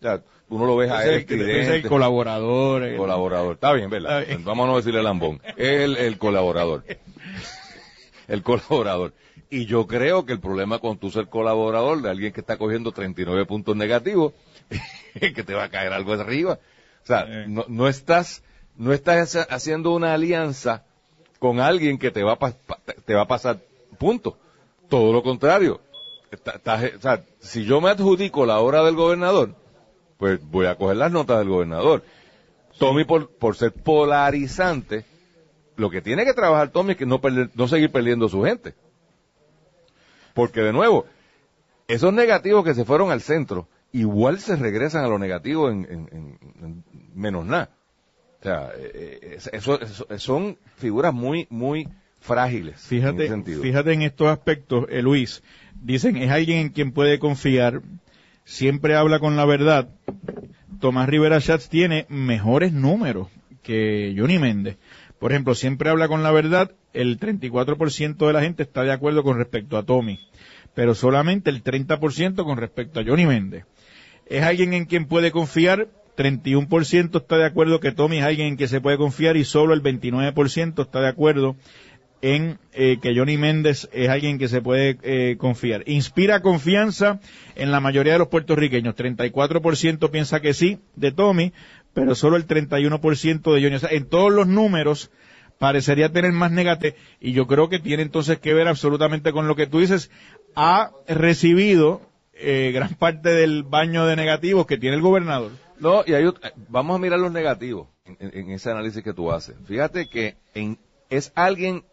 O 0.00 0.02
sea, 0.02 0.22
uno 0.48 0.64
lo 0.66 0.76
ves 0.76 0.90
a 0.90 1.04
él, 1.04 1.26
Ese 1.28 1.60
es 1.60 1.68
el 1.68 1.86
colaborador. 1.88 2.82
el- 2.82 2.96
colaborador. 2.96 3.54
Está 3.54 3.72
bien, 3.74 3.90
¿verdad? 3.90 4.20
Está 4.22 4.34
bien. 4.34 4.44
Vamos 4.44 4.64
a 4.64 4.70
no 4.70 4.76
decirle 4.78 5.02
lambón. 5.02 5.40
Es 5.56 5.80
el, 5.82 5.96
el 5.96 6.18
colaborador. 6.18 6.84
El 8.28 8.42
colaborador. 8.42 9.12
Y 9.50 9.66
yo 9.66 9.86
creo 9.88 10.24
que 10.24 10.32
el 10.32 10.38
problema 10.40 10.78
con 10.78 10.98
tú 10.98 11.10
ser 11.10 11.26
colaborador 11.26 12.00
de 12.00 12.10
alguien 12.10 12.32
que 12.32 12.40
está 12.40 12.56
cogiendo 12.56 12.92
39 12.92 13.44
puntos 13.46 13.74
negativos, 13.74 14.32
es 15.14 15.32
que 15.34 15.42
te 15.42 15.54
va 15.54 15.64
a 15.64 15.68
caer 15.68 15.92
algo 15.92 16.12
arriba. 16.12 16.60
O 17.02 17.06
sea, 17.06 17.22
Eh. 17.28 17.46
no, 17.48 17.64
no 17.66 17.88
estás, 17.88 18.44
no 18.76 18.92
estás 18.92 19.34
ha- 19.34 19.42
haciendo 19.42 19.90
una 19.92 20.14
alianza 20.14 20.84
con 21.40 21.58
alguien 21.58 21.98
que 21.98 22.12
te 22.12 22.22
va 22.22 22.32
a, 22.34 22.38
pa- 22.38 22.54
te 23.04 23.14
va 23.14 23.22
a 23.22 23.26
pasar 23.28 23.58
puntos. 23.98 24.34
Todo 24.88 25.12
lo 25.12 25.22
contrario. 25.24 25.80
Está- 26.30 26.60
o 26.96 27.00
sea, 27.00 27.24
si 27.40 27.64
yo 27.64 27.80
me 27.80 27.90
adjudico 27.90 28.46
la 28.46 28.60
obra 28.60 28.84
del 28.84 28.94
gobernador, 28.94 29.56
pues 30.20 30.38
voy 30.50 30.66
a 30.66 30.76
coger 30.76 30.98
las 30.98 31.10
notas 31.10 31.38
del 31.38 31.48
gobernador. 31.48 32.04
Tommy, 32.78 33.04
por, 33.04 33.28
por 33.30 33.56
ser 33.56 33.72
polarizante, 33.72 35.04
lo 35.76 35.90
que 35.90 36.00
tiene 36.02 36.24
que 36.24 36.32
trabajar 36.34 36.68
Tommy 36.70 36.92
es 36.92 36.96
que 36.98 37.06
no, 37.06 37.20
perder- 37.20 37.50
no 37.54 37.66
seguir 37.66 37.90
perdiendo 37.90 38.28
su 38.28 38.42
gente. 38.44 38.74
Porque, 40.34 40.60
de 40.60 40.72
nuevo, 40.72 41.06
esos 41.88 42.12
negativos 42.12 42.64
que 42.64 42.74
se 42.74 42.84
fueron 42.84 43.10
al 43.10 43.20
centro, 43.20 43.66
igual 43.92 44.38
se 44.38 44.56
regresan 44.56 45.04
a 45.04 45.08
lo 45.08 45.18
negativo 45.18 45.70
en, 45.70 45.84
en- 45.90 46.08
en- 46.12 46.38
en 46.62 46.84
menos 47.14 47.44
nada. 47.44 47.70
O 48.40 48.42
sea, 48.42 48.70
eh, 48.76 49.18
eh, 49.22 49.38
eso, 49.52 49.80
eso- 49.80 50.06
son 50.18 50.56
figuras 50.76 51.12
muy, 51.12 51.46
muy 51.50 51.88
frágiles. 52.20 52.74
en 52.76 52.80
Fíjate, 52.88 53.28
sentido. 53.28 53.62
fíjate 53.62 53.92
en 53.92 54.02
estos 54.02 54.28
aspectos, 54.28 54.86
eh, 54.90 55.02
Luis. 55.02 55.42
Dicen, 55.82 56.16
es 56.16 56.30
alguien 56.30 56.58
en 56.58 56.68
quien 56.70 56.92
puede 56.92 57.18
confiar, 57.18 57.82
siempre 58.50 58.96
habla 58.96 59.20
con 59.20 59.36
la 59.36 59.44
verdad. 59.44 59.88
Tomás 60.80 61.08
Rivera 61.08 61.40
Schatz 61.40 61.68
tiene 61.68 62.06
mejores 62.08 62.72
números 62.72 63.28
que 63.62 64.14
Johnny 64.18 64.38
Méndez. 64.38 64.76
Por 65.20 65.30
ejemplo, 65.30 65.54
siempre 65.54 65.88
habla 65.88 66.08
con 66.08 66.22
la 66.22 66.32
verdad, 66.32 66.72
el 66.92 67.20
34% 67.20 68.26
de 68.26 68.32
la 68.32 68.40
gente 68.42 68.64
está 68.64 68.82
de 68.82 68.92
acuerdo 68.92 69.22
con 69.22 69.38
respecto 69.38 69.76
a 69.76 69.84
Tommy, 69.84 70.18
pero 70.74 70.94
solamente 70.94 71.50
el 71.50 71.62
30% 71.62 72.42
con 72.42 72.56
respecto 72.56 72.98
a 72.98 73.04
Johnny 73.04 73.26
Méndez. 73.26 73.66
Es 74.26 74.42
alguien 74.42 74.72
en 74.72 74.86
quien 74.86 75.06
puede 75.06 75.30
confiar, 75.30 75.88
31% 76.16 77.20
está 77.20 77.36
de 77.36 77.46
acuerdo 77.46 77.78
que 77.78 77.92
Tommy 77.92 78.18
es 78.18 78.24
alguien 78.24 78.48
en 78.48 78.56
quien 78.56 78.68
se 78.68 78.80
puede 78.80 78.96
confiar 78.96 79.36
y 79.36 79.44
solo 79.44 79.74
el 79.74 79.82
29% 79.82 80.82
está 80.82 81.00
de 81.00 81.08
acuerdo 81.08 81.56
en 82.22 82.58
eh, 82.72 82.98
que 83.00 83.14
Johnny 83.16 83.36
Méndez 83.38 83.88
es 83.92 84.08
alguien 84.08 84.38
que 84.38 84.48
se 84.48 84.60
puede 84.60 84.98
eh, 85.02 85.36
confiar. 85.38 85.82
Inspira 85.86 86.40
confianza 86.42 87.20
en 87.56 87.70
la 87.70 87.80
mayoría 87.80 88.12
de 88.14 88.18
los 88.18 88.28
puertorriqueños. 88.28 88.94
34% 88.94 90.10
piensa 90.10 90.40
que 90.40 90.52
sí 90.54 90.78
de 90.96 91.12
Tommy, 91.12 91.52
pero 91.94 92.14
solo 92.14 92.36
el 92.36 92.46
31% 92.46 93.54
de 93.54 93.62
Johnny. 93.62 93.74
O 93.76 93.78
sea, 93.78 93.90
en 93.90 94.06
todos 94.06 94.32
los 94.32 94.46
números 94.46 95.10
parecería 95.58 96.10
tener 96.12 96.32
más 96.32 96.50
negativo 96.52 96.94
y 97.20 97.32
yo 97.32 97.46
creo 97.46 97.68
que 97.68 97.78
tiene 97.78 98.02
entonces 98.02 98.38
que 98.38 98.54
ver 98.54 98.68
absolutamente 98.68 99.32
con 99.32 99.48
lo 99.48 99.56
que 99.56 99.66
tú 99.66 99.80
dices. 99.80 100.10
Ha 100.54 100.90
recibido 101.08 102.02
eh, 102.34 102.70
gran 102.74 102.94
parte 102.94 103.30
del 103.30 103.62
baño 103.62 104.06
de 104.06 104.16
negativos 104.16 104.66
que 104.66 104.78
tiene 104.78 104.96
el 104.96 105.02
gobernador. 105.02 105.52
No, 105.78 106.02
y 106.06 106.12
hay 106.14 106.24
vamos 106.68 106.96
a 106.96 106.98
mirar 106.98 107.18
los 107.18 107.32
negativos 107.32 107.88
en 108.18 108.50
ese 108.50 108.70
análisis 108.70 109.02
que 109.02 109.12
tú 109.14 109.30
haces. 109.32 109.54
Fíjate 109.66 110.08
que 110.08 110.34
en- 110.54 110.78
es 111.08 111.32
alguien 111.34 111.84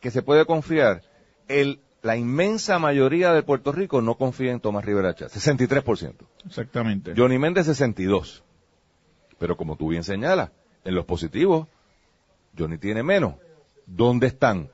que 0.00 0.10
se 0.10 0.22
puede 0.22 0.46
confiar. 0.46 1.02
El, 1.48 1.80
la 2.02 2.16
inmensa 2.16 2.78
mayoría 2.78 3.32
de 3.32 3.42
Puerto 3.42 3.72
Rico 3.72 4.00
no 4.00 4.16
confía 4.16 4.52
en 4.52 4.60
Tomás 4.60 4.84
Rivera 4.84 5.14
Chávez, 5.14 5.36
63%. 5.36 6.14
Exactamente. 6.46 7.14
Johnny 7.16 7.38
Méndez 7.38 7.66
62. 7.66 8.42
Pero 9.38 9.56
como 9.56 9.76
tú 9.76 9.88
bien 9.88 10.04
señalas, 10.04 10.50
en 10.84 10.94
los 10.94 11.04
positivos, 11.04 11.68
Johnny 12.56 12.78
tiene 12.78 13.02
menos. 13.02 13.34
¿Dónde 13.86 14.26
están? 14.26 14.70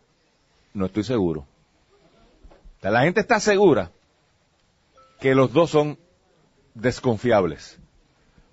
No 0.73 0.87
estoy 0.87 1.05
seguro. 1.05 1.47
O 2.79 2.81
sea, 2.81 2.91
la 2.91 3.03
gente 3.03 3.21
está 3.21 3.41
segura 3.41 3.91
que 5.21 5.35
los 5.35 5.53
dos 5.53 5.71
son 5.71 5.99
desconfiables. 6.75 7.79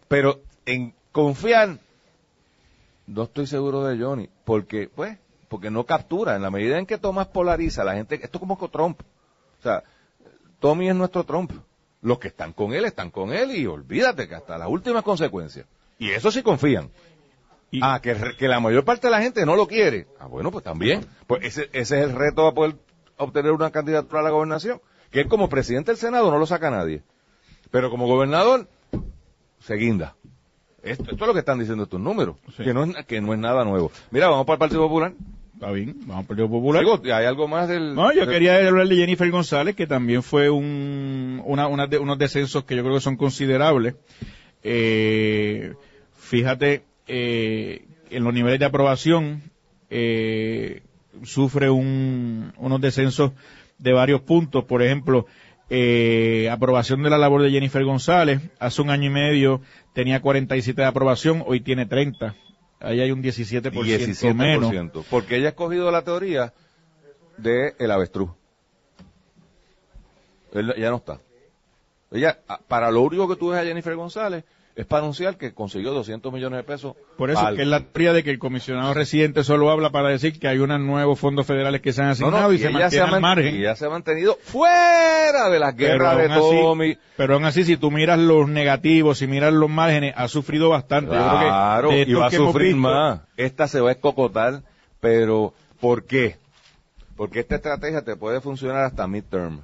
Pero 0.08 0.42
en 0.66 0.94
confiar, 1.12 1.80
no 3.08 3.24
estoy 3.24 3.48
seguro 3.48 3.84
de 3.84 4.02
Johnny, 4.02 4.30
porque, 4.46 4.90
pues, 4.94 5.18
porque 5.52 5.70
no 5.70 5.86
captura. 5.86 6.38
En 6.38 6.42
la 6.42 6.50
medida 6.50 6.80
en 6.80 6.86
que 6.86 6.98
Tomás 6.98 7.28
polariza, 7.28 7.84
la 7.84 7.94
gente, 7.94 8.16
esto 8.16 8.38
es 8.38 8.40
como 8.40 8.58
con 8.58 8.72
Trump. 8.72 9.02
O 9.60 9.62
sea, 9.62 9.84
Tommy 10.62 10.88
es 10.88 10.96
nuestro 10.96 11.26
Trump. 11.26 11.52
Los 12.02 12.20
que 12.20 12.30
están 12.30 12.54
con 12.54 12.74
él 12.74 12.86
están 12.86 13.12
con 13.12 13.34
él 13.34 13.54
y 13.54 13.68
olvídate 13.68 14.30
que 14.30 14.36
hasta 14.36 14.58
las 14.58 14.70
últimas 14.70 15.04
consecuencias. 15.04 15.68
Y 16.00 16.10
eso 16.10 16.32
sí 16.32 16.42
confían. 16.42 16.90
Y- 17.70 17.82
ah, 17.84 18.00
que, 18.02 18.48
la 18.48 18.62
mayor 18.62 18.86
parte 18.86 19.08
de 19.08 19.12
la 19.12 19.22
gente 19.22 19.46
no 19.46 19.58
lo 19.58 19.68
quiere. 19.68 20.08
Ah, 20.20 20.28
bueno, 20.28 20.52
pues 20.52 20.64
también. 20.64 21.06
Pues 21.28 21.44
ese, 21.44 21.70
ese 21.74 22.00
es 22.00 22.06
el 22.06 22.16
reto 22.16 22.48
a 22.48 22.54
poder 22.54 22.78
obtener 23.18 23.52
una 23.52 23.72
candidatura 23.72 24.22
a 24.22 24.24
la 24.24 24.30
gobernación. 24.30 24.82
Que 25.12 25.20
él 25.20 25.28
como 25.28 25.50
presidente 25.50 25.92
del 25.92 25.98
Senado 25.98 26.32
no 26.32 26.38
lo 26.38 26.46
saca 26.46 26.72
nadie. 26.72 27.04
Pero 27.72 27.90
como 27.90 28.08
gobernador, 28.08 28.70
se 29.60 29.76
guinda. 29.76 30.16
Esto, 30.82 31.12
esto 31.12 31.26
es 31.26 31.28
lo 31.28 31.34
que 31.34 31.40
están 31.40 31.60
diciendo 31.60 31.84
estos 31.84 32.00
números. 32.00 32.38
Sí. 32.56 32.64
Que, 32.64 32.74
no 32.74 32.86
es, 32.86 33.06
que 33.06 33.20
no 33.20 33.34
es 33.34 33.40
nada 33.40 33.66
nuevo. 33.66 33.92
Mira, 34.12 34.30
vamos 34.30 34.46
para 34.46 34.56
el 34.56 34.60
Partido 34.60 34.82
Popular. 34.82 35.14
Está 35.62 35.74
bien, 35.74 35.94
vamos 36.08 36.22
al 36.22 36.26
Partido 36.26 36.50
Popular. 36.50 36.82
Digo, 36.84 37.00
¿hay 37.16 37.24
algo 37.26 37.48
más 37.48 37.68
del...? 37.68 37.94
No, 37.94 38.12
yo 38.12 38.22
del- 38.22 38.30
quería 38.30 38.68
hablar 38.68 38.88
de 38.88 38.96
Jennifer 38.96 39.30
González, 39.30 39.76
que 39.76 39.86
también 39.86 40.24
fue 40.24 40.50
un, 40.50 41.40
una, 41.46 41.68
una 41.68 41.86
de- 41.86 42.00
unos 42.00 42.18
descensos 42.18 42.64
que 42.64 42.76
yo 42.76 42.82
creo 42.82 42.96
que 42.96 43.00
son 43.02 43.16
considerables. 43.16 43.94
eh, 44.64 45.74
fíjate, 46.18 46.82
eh, 47.08 47.86
en 48.10 48.24
los 48.24 48.34
niveles 48.34 48.58
de 48.60 48.66
aprobación, 48.66 49.44
eh, 49.92 50.82
sufre 51.22 51.70
un, 51.70 52.54
unos 52.58 52.82
descensos 52.82 53.32
de 53.78 53.94
varios 53.94 54.22
puntos. 54.22 54.64
Por 54.66 54.82
ejemplo, 54.82 55.28
eh, 55.70 56.50
aprobación 56.52 57.04
de 57.04 57.12
la 57.12 57.20
labor 57.20 57.44
de 57.44 57.52
Jennifer 57.52 57.84
González. 57.84 58.42
Hace 58.58 58.82
un 58.82 58.90
año 58.90 59.06
y 59.12 59.14
medio 59.14 59.62
tenía 59.94 60.22
47 60.22 60.82
de 60.82 60.88
aprobación, 60.88 61.44
hoy 61.46 61.60
tiene 61.60 61.86
30. 61.86 62.34
Ahí 62.82 63.00
hay 63.00 63.12
un 63.12 63.22
17%, 63.22 63.72
17%, 63.72 64.34
menos. 64.34 64.72
Porque 65.10 65.38
ella 65.38 65.48
ha 65.48 65.50
escogido 65.50 65.92
la 65.92 66.02
teoría 66.04 66.54
de 67.38 67.76
el 67.80 67.92
avestruz. 67.92 68.32
Él 70.54 70.74
ya 70.78 70.90
no 70.90 70.98
está. 70.98 71.20
Ella, 72.12 72.40
a- 72.48 72.58
para 72.58 72.92
lo 72.92 73.02
único 73.02 73.28
que 73.28 73.36
tú 73.38 73.50
ves 73.50 73.60
a 73.60 73.64
Jennifer 73.64 73.96
González 73.96 74.44
es 74.76 74.86
para 74.86 75.02
anunciar 75.02 75.38
que 75.38 75.54
consiguió 75.54 75.92
200 75.94 76.32
millones 76.32 76.58
de 76.58 76.64
pesos. 76.64 76.96
Por 77.18 77.30
eso 77.30 77.40
al- 77.42 77.56
que 77.58 77.64
es 77.64 77.68
la 77.68 77.82
teoría 77.82 78.14
de 78.14 78.24
que 78.24 78.32
el 78.32 78.40
comisionado 78.40 78.94
residente 78.94 79.44
solo 79.44 79.70
habla 79.70 79.90
para 79.92 80.10
decir 80.10 80.40
que 80.40 80.48
hay 80.48 80.60
unos 80.60 80.80
nuevos 80.80 81.20
fondos 81.20 81.46
federales 81.46 81.82
que 81.82 81.92
se 81.94 82.02
han 82.02 82.10
asignado 82.10 82.48
no, 82.48 82.54
y, 82.54 82.58
se 82.58 82.70
ella 82.70 82.80
mantiene 82.80 83.02
ha 83.02 83.06
al 83.06 83.12
man- 83.12 83.22
margen. 83.22 83.56
y 83.56 83.60
ella 83.60 83.76
se 83.76 83.86
ha 83.86 83.90
mantenido 83.90 84.38
fuera 84.42 85.50
de 85.50 85.60
las 85.60 85.76
guerras 85.76 86.18
de 86.18 86.30
Tommy. 86.30 86.98
Pero 87.18 87.34
aún 87.36 87.46
así, 87.46 87.64
si 87.64 87.78
tú 87.78 87.92
miras 87.92 88.18
los 88.20 88.48
negativos, 88.48 89.18
si 89.18 89.28
miras 89.28 89.54
los 89.54 89.70
márgenes, 89.70 90.14
ha 90.16 90.28
sufrido 90.28 90.70
bastante. 90.70 91.12
Yo 91.14 91.18
creo 91.20 91.32
que 91.40 91.46
Claro, 91.46 91.92
y 91.94 92.14
va 92.14 92.28
a 92.28 92.30
que 92.30 92.38
sufrir 92.38 92.68
visto- 92.76 92.80
más. 92.90 93.20
Esta 93.38 93.68
se 93.68 93.82
va 93.82 93.90
a 93.90 93.94
escocotar, 93.94 94.64
pero 95.00 95.54
¿por 95.80 96.06
qué? 96.06 96.38
Porque 97.18 97.42
esta 97.42 97.56
estrategia 97.56 98.04
te 98.04 98.16
puede 98.16 98.40
funcionar 98.42 98.84
hasta 98.86 99.06
midterm. 99.08 99.62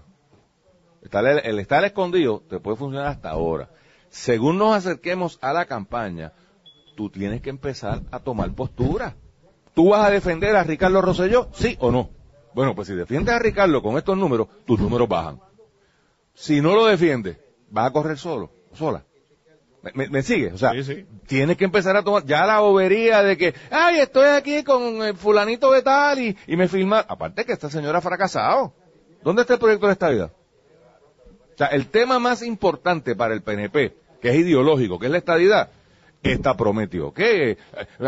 Estar 1.01 1.25
el, 1.25 1.39
el 1.43 1.59
estar 1.59 1.83
escondido 1.85 2.43
te 2.49 2.59
puede 2.59 2.75
funcionar 2.77 3.07
hasta 3.07 3.29
ahora. 3.29 3.69
Según 4.09 4.57
nos 4.57 4.75
acerquemos 4.75 5.37
a 5.41 5.53
la 5.53 5.65
campaña, 5.65 6.33
tú 6.95 7.09
tienes 7.09 7.41
que 7.41 7.49
empezar 7.49 8.01
a 8.11 8.19
tomar 8.19 8.53
postura. 8.53 9.15
¿Tú 9.73 9.89
vas 9.89 10.05
a 10.05 10.09
defender 10.09 10.55
a 10.55 10.63
Ricardo 10.63 11.01
Rosselló? 11.01 11.49
¿Sí 11.53 11.77
o 11.79 11.91
no? 11.91 12.09
Bueno, 12.55 12.73
pues 12.73 12.87
si 12.87 12.95
defiendes 12.95 13.35
a 13.35 13.39
Ricardo 13.39 13.81
con 13.83 13.97
estos 13.97 14.17
números, 14.17 14.47
tus 14.65 14.79
números 14.79 15.07
bajan. 15.07 15.39
Si 16.33 16.61
no 16.61 16.73
lo 16.75 16.85
defiendes, 16.85 17.37
vas 17.69 17.87
a 17.87 17.91
correr 17.93 18.17
solo, 18.17 18.51
sola. 18.73 19.03
¿Me, 19.93 20.09
me, 20.09 20.23
sigue? 20.23 20.51
O 20.51 20.57
sea, 20.57 20.71
Sí, 20.71 20.83
sí. 20.83 21.05
tienes 21.27 21.55
que 21.55 21.65
empezar 21.65 21.95
a 21.95 22.03
tomar 22.03 22.25
ya 22.25 22.45
la 22.45 22.59
bobería 22.59 23.23
de 23.23 23.37
que, 23.37 23.53
ay, 23.69 23.99
estoy 23.99 24.25
aquí 24.27 24.63
con 24.63 25.01
el 25.03 25.15
fulanito 25.15 25.71
de 25.71 25.81
tal 25.81 26.19
y, 26.19 26.35
y 26.47 26.57
me 26.57 26.67
filma. 26.67 27.05
Aparte 27.07 27.45
que 27.45 27.53
esta 27.53 27.69
señora 27.69 27.99
ha 27.99 28.01
fracasado. 28.01 28.73
¿Dónde 29.23 29.43
está 29.43 29.53
el 29.53 29.59
proyecto 29.59 29.87
de 29.87 29.93
esta 29.93 30.09
vida? 30.09 30.31
O 31.57 31.59
sea, 31.59 31.67
el 31.69 31.87
tema 31.87 32.19
más 32.19 32.43
importante 32.43 33.15
para 33.15 33.33
el 33.33 33.41
PNP, 33.41 33.95
que 34.21 34.29
es 34.29 34.35
ideológico, 34.35 34.99
que 34.99 35.07
es 35.07 35.11
la 35.11 35.17
estadidad, 35.17 35.71
esta 36.21 36.55
prometió. 36.55 37.11
¿Qué? 37.11 37.53
Eh, 37.53 37.57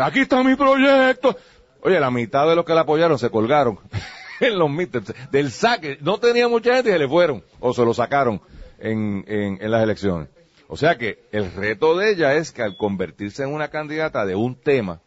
Aquí 0.00 0.20
está 0.20 0.40
mi 0.44 0.54
proyecto. 0.54 1.36
Oye, 1.82 1.98
la 1.98 2.12
mitad 2.12 2.46
de 2.48 2.54
los 2.54 2.64
que 2.64 2.74
la 2.74 2.82
apoyaron 2.82 3.18
se 3.18 3.28
colgaron 3.28 3.80
en 4.40 4.56
los 4.56 4.70
meetings. 4.70 5.12
Del 5.32 5.50
saque, 5.50 5.98
no 6.00 6.18
tenía 6.18 6.46
mucha 6.46 6.76
gente 6.76 6.90
y 6.90 6.92
se 6.92 6.98
le 7.00 7.08
fueron 7.08 7.42
o 7.58 7.74
se 7.74 7.84
lo 7.84 7.92
sacaron 7.92 8.40
en, 8.78 9.24
en, 9.26 9.58
en 9.60 9.70
las 9.72 9.82
elecciones. 9.82 10.28
O 10.68 10.76
sea 10.76 10.96
que 10.96 11.24
el 11.32 11.52
reto 11.52 11.98
de 11.98 12.12
ella 12.12 12.34
es 12.34 12.52
que 12.52 12.62
al 12.62 12.76
convertirse 12.76 13.42
en 13.42 13.52
una 13.52 13.66
candidata 13.66 14.24
de 14.26 14.36
un 14.36 14.54
tema, 14.54 15.00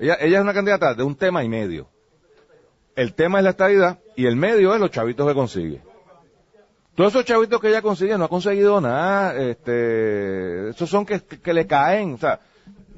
ella, 0.00 0.18
ella 0.20 0.38
es 0.38 0.42
una 0.42 0.52
candidata 0.52 0.94
de 0.94 1.04
un 1.04 1.14
tema 1.14 1.44
y 1.44 1.48
medio. 1.48 1.86
El 2.96 3.14
tema 3.14 3.38
es 3.38 3.44
la 3.44 3.50
estadidad 3.50 4.00
y 4.16 4.26
el 4.26 4.34
medio 4.34 4.74
es 4.74 4.80
los 4.80 4.90
chavitos 4.90 5.28
que 5.28 5.34
consigue. 5.34 5.87
Todos 6.98 7.12
esos 7.12 7.26
chavitos 7.26 7.60
que 7.60 7.68
ella 7.68 7.80
consigue 7.80 8.18
no 8.18 8.24
ha 8.24 8.28
conseguido 8.28 8.80
nada, 8.80 9.32
este, 9.36 10.70
esos 10.70 10.90
son 10.90 11.06
que, 11.06 11.20
que, 11.20 11.54
le 11.54 11.64
caen, 11.64 12.14
o 12.14 12.18
sea, 12.18 12.40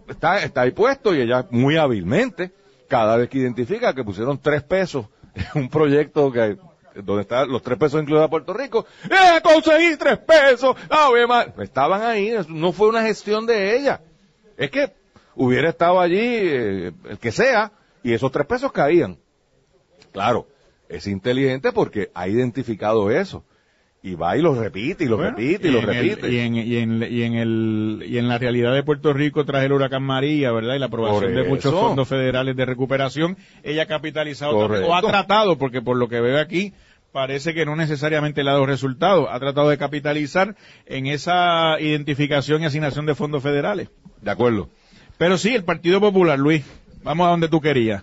está, 0.09 0.43
está 0.43 0.63
ahí 0.63 0.71
puesto 0.71 1.15
y 1.15 1.21
ella 1.21 1.47
muy 1.51 1.77
hábilmente, 1.77 2.51
cada 2.89 3.19
vez 3.19 3.29
que 3.29 3.37
identifica 3.37 3.93
que 3.93 4.03
pusieron 4.03 4.39
tres 4.39 4.63
pesos 4.63 5.05
en 5.35 5.65
un 5.65 5.69
proyecto 5.69 6.33
que, 6.33 6.57
donde 6.95 7.21
están 7.21 7.51
los 7.51 7.61
tres 7.61 7.77
pesos 7.77 8.01
incluidos 8.01 8.25
a 8.25 8.31
Puerto 8.31 8.55
Rico, 8.55 8.87
¡eh, 9.05 9.39
conseguí 9.43 9.95
tres 9.99 10.17
pesos! 10.17 10.75
¡Ave 10.89 11.27
María! 11.27 11.53
Estaban 11.59 12.01
ahí, 12.01 12.33
no 12.49 12.73
fue 12.73 12.89
una 12.89 13.03
gestión 13.03 13.45
de 13.45 13.77
ella. 13.77 14.01
Es 14.57 14.71
que 14.71 14.95
hubiera 15.35 15.69
estado 15.69 16.01
allí 16.01 16.17
eh, 16.23 16.93
el 17.07 17.19
que 17.19 17.33
sea 17.33 17.73
y 18.03 18.15
esos 18.15 18.33
tres 18.33 18.47
pesos 18.47 18.73
caían. 18.73 19.19
Claro, 20.11 20.47
es 20.89 21.07
inteligente 21.07 21.71
porque 21.71 22.11
ha 22.15 22.29
identificado 22.29 23.11
eso. 23.11 23.45
Y 24.03 24.15
va 24.15 24.35
y 24.37 24.41
lo 24.41 24.55
repite 24.55 25.05
y 25.05 25.09
lo 25.09 25.17
Bueno, 25.19 25.33
repite 25.37 25.69
y 25.69 25.71
lo 25.71 25.81
el- 25.81 25.87
repite. 25.87 26.31
y, 26.33 26.39
en, 26.39 26.55
y, 26.57 26.77
en, 26.77 27.03
y, 27.03 27.23
en 27.23 27.35
el, 27.35 28.05
y 28.09 28.17
en 28.17 28.29
la 28.29 28.39
realidad 28.39 28.73
de 28.73 28.83
Puerto 28.83 29.13
Rico, 29.13 29.45
tras 29.45 29.63
el 29.63 29.73
huracán 29.73 30.03
María, 30.03 30.53
¿verdad? 30.53 30.77
Y 30.77 30.79
la 30.79 30.87
aprobación 30.87 31.35
de 31.35 31.45
muchos 31.45 31.75
fondos 31.75 32.09
federales 32.09 32.57
de 32.57 32.65
recuperación, 32.65 33.37
ella 33.63 33.83
ha 33.83 33.87
capitalizado 33.87 34.59
también, 34.59 34.85
o 34.85 34.95
ha 34.95 35.03
tratado, 35.03 35.59
porque 35.59 35.83
por 35.83 35.99
lo 35.99 36.09
que 36.09 36.19
veo 36.23 36.39
aquí, 36.41 36.73
parece 37.13 37.53
que 37.53 37.67
no 37.67 37.77
necesariamente 37.77 38.43
le 38.43 38.49
ha 38.49 38.55
dado 38.55 38.65
resultados. 38.65 39.29
Ha 39.31 39.39
tratado 39.39 39.69
de 39.69 39.77
capitalizar 39.77 40.57
en 40.87 41.07
esa 41.07 41.79
identificación 41.79 42.63
y 42.63 42.67
asignación 42.67 43.05
de 43.05 43.15
fondos 43.15 43.43
federales. 43.43 43.91
De 44.23 44.31
acuerdo. 44.31 44.71
Pero 45.19 45.37
sí, 45.37 45.55
el 45.55 45.65
Partido 45.65 46.01
Popular, 46.01 46.39
Luis, 46.39 46.65
vamos 47.03 47.27
a 47.27 47.31
donde 47.31 47.49
tú 47.49 47.61
querías. 47.61 48.03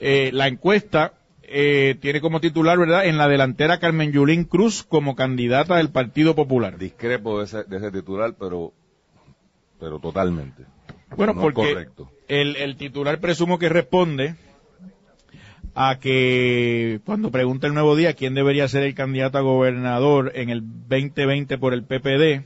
Eh, 0.00 0.30
la 0.32 0.48
encuesta 0.48 1.12
eh, 1.52 1.96
tiene 2.00 2.20
como 2.20 2.40
titular, 2.40 2.78
¿verdad?, 2.78 3.06
en 3.06 3.18
la 3.18 3.28
delantera 3.28 3.78
Carmen 3.78 4.12
Yulín 4.12 4.44
Cruz 4.44 4.82
como 4.82 5.14
candidata 5.14 5.76
del 5.76 5.90
Partido 5.90 6.34
Popular. 6.34 6.78
Discrepo 6.78 7.38
de 7.38 7.44
ese, 7.44 7.64
de 7.64 7.76
ese 7.76 7.90
titular, 7.90 8.34
pero, 8.38 8.72
pero 9.78 9.98
totalmente. 9.98 10.64
Bueno, 11.16 11.34
No 11.34 11.42
porque 11.42 11.88
el, 12.28 12.56
el 12.56 12.76
titular 12.76 13.20
presumo 13.20 13.58
que 13.58 13.68
responde 13.68 14.34
a 15.74 15.98
que 15.98 17.00
cuando 17.04 17.30
pregunta 17.30 17.66
el 17.66 17.74
nuevo 17.74 17.96
día 17.96 18.14
quién 18.14 18.34
debería 18.34 18.68
ser 18.68 18.82
el 18.82 18.94
candidato 18.94 19.38
a 19.38 19.42
gobernador 19.42 20.32
en 20.34 20.50
el 20.50 20.62
2020 20.62 21.58
por 21.58 21.74
el 21.74 21.84
PPD, 21.84 22.44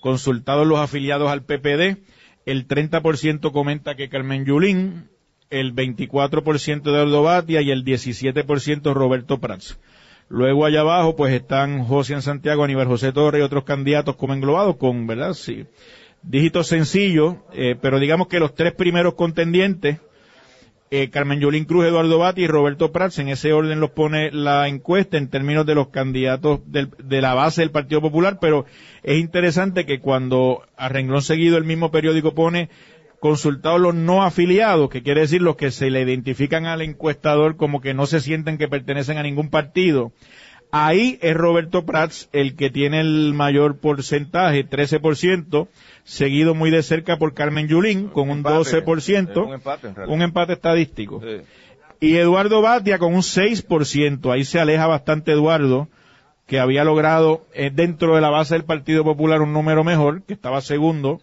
consultados 0.00 0.66
los 0.66 0.78
afiliados 0.78 1.30
al 1.30 1.42
PPD, 1.42 1.98
el 2.46 2.66
30% 2.66 3.52
comenta 3.52 3.94
que 3.94 4.08
Carmen 4.08 4.44
Yulín, 4.44 5.08
el 5.50 5.74
24% 5.74 6.82
de 6.82 6.90
Eduardo 6.90 7.22
Batia 7.22 7.60
y 7.62 7.70
el 7.70 7.84
17% 7.84 8.92
Roberto 8.92 9.38
Prats. 9.38 9.78
Luego 10.28 10.66
allá 10.66 10.80
abajo 10.80 11.16
pues 11.16 11.32
están 11.32 11.84
José 11.84 12.20
Santiago, 12.20 12.64
Aníbal 12.64 12.86
José 12.86 13.12
Torres 13.12 13.40
y 13.40 13.44
otros 13.44 13.64
candidatos 13.64 14.16
como 14.16 14.34
englobados 14.34 14.76
con, 14.76 15.06
¿verdad? 15.06 15.32
Sí. 15.32 15.64
Dígitos 16.22 16.66
sencillos, 16.66 17.36
eh, 17.54 17.76
pero 17.80 17.98
digamos 17.98 18.28
que 18.28 18.40
los 18.40 18.54
tres 18.54 18.74
primeros 18.74 19.14
contendientes, 19.14 19.98
eh, 20.90 21.08
Carmen 21.10 21.40
Yulín 21.40 21.64
Cruz, 21.64 21.86
Eduardo 21.86 22.18
Bati 22.18 22.42
y 22.42 22.46
Roberto 22.46 22.92
Prats, 22.92 23.18
en 23.18 23.28
ese 23.28 23.52
orden 23.52 23.80
los 23.80 23.90
pone 23.90 24.30
la 24.32 24.68
encuesta 24.68 25.16
en 25.16 25.28
términos 25.28 25.64
de 25.64 25.74
los 25.74 25.88
candidatos 25.88 26.60
de 26.66 27.20
la 27.22 27.34
base 27.34 27.62
del 27.62 27.70
Partido 27.70 28.02
Popular, 28.02 28.38
pero 28.40 28.66
es 29.02 29.18
interesante 29.18 29.86
que 29.86 30.00
cuando 30.00 30.62
a 30.76 30.88
renglón 30.88 31.22
seguido 31.22 31.56
el 31.56 31.64
mismo 31.64 31.90
periódico 31.90 32.34
pone 32.34 32.68
consultados 33.20 33.80
los 33.80 33.94
no 33.94 34.22
afiliados, 34.22 34.90
que 34.90 35.02
quiere 35.02 35.22
decir 35.22 35.42
los 35.42 35.56
que 35.56 35.70
se 35.70 35.90
le 35.90 36.02
identifican 36.02 36.66
al 36.66 36.82
encuestador 36.82 37.56
como 37.56 37.80
que 37.80 37.94
no 37.94 38.06
se 38.06 38.20
sienten 38.20 38.58
que 38.58 38.68
pertenecen 38.68 39.18
a 39.18 39.22
ningún 39.22 39.50
partido, 39.50 40.12
Ahí 40.70 41.18
es 41.22 41.34
Roberto 41.34 41.86
Prats 41.86 42.28
el 42.32 42.54
que 42.54 42.68
tiene 42.68 43.00
el 43.00 43.32
mayor 43.32 43.78
porcentaje, 43.78 44.68
13%, 44.68 45.68
seguido 46.04 46.54
muy 46.54 46.70
de 46.70 46.82
cerca 46.82 47.16
por 47.16 47.32
Carmen 47.32 47.68
Yulín 47.68 48.08
con 48.08 48.28
un 48.28 48.38
Empate. 48.38 48.84
12%, 48.84 49.30
Es 49.30 49.36
un 49.36 50.22
empate, 50.22 50.46
un 50.46 50.50
estadístico. 50.50 51.22
Sí. 51.22 51.40
Y 52.00 52.16
Eduardo 52.16 52.60
Batia 52.60 52.98
con 52.98 53.14
un 53.14 53.22
6%, 53.22 54.30
ahí 54.32 54.44
se 54.44 54.60
aleja 54.60 54.86
bastante 54.86 55.32
Eduardo, 55.32 55.88
que 56.46 56.60
había 56.60 56.84
logrado 56.84 57.46
eh, 57.54 57.70
dentro 57.72 58.14
de 58.14 58.20
la 58.20 58.30
base 58.30 58.54
del 58.54 58.64
Partido 58.64 59.04
Popular 59.04 59.40
un 59.40 59.52
número 59.52 59.84
mejor, 59.84 60.22
que 60.22 60.34
estaba 60.34 60.60
segundo 60.60 61.20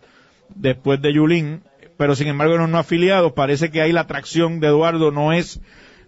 después 0.56 1.02
de 1.02 1.14
Yulín, 1.14 1.64
pero 1.98 2.16
sin 2.16 2.28
embargo 2.28 2.56
en 2.56 2.62
los 2.62 2.70
no 2.70 2.78
afiliados 2.78 3.34
parece 3.34 3.72
que 3.72 3.82
ahí 3.82 3.92
la 3.92 4.02
atracción 4.02 4.60
de 4.60 4.68
Eduardo 4.68 5.12
no 5.12 5.34
es 5.34 5.62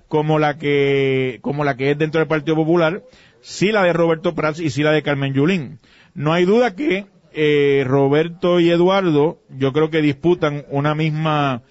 como 0.07 0.39
la 0.39 0.57
que 0.57 1.39
como 1.41 1.63
la 1.63 1.75
que 1.75 1.91
es 1.91 1.97
dentro 1.97 2.19
del 2.19 2.27
Partido 2.27 2.55
Popular, 2.55 3.03
sí 3.41 3.71
la 3.71 3.83
de 3.83 3.93
Roberto 3.93 4.35
Prats 4.35 4.59
y 4.59 4.69
sí 4.69 4.83
la 4.83 4.91
de 4.91 5.03
Carmen 5.03 5.33
Yulín. 5.33 5.79
No 6.13 6.33
hay 6.33 6.45
duda 6.45 6.75
que 6.75 7.05
eh, 7.33 7.83
Roberto 7.85 8.59
y 8.59 8.69
Eduardo, 8.69 9.39
yo 9.49 9.73
creo 9.73 9.89
que 9.89 10.01
disputan 10.01 10.65
una 10.69 10.95
misma 10.95 11.61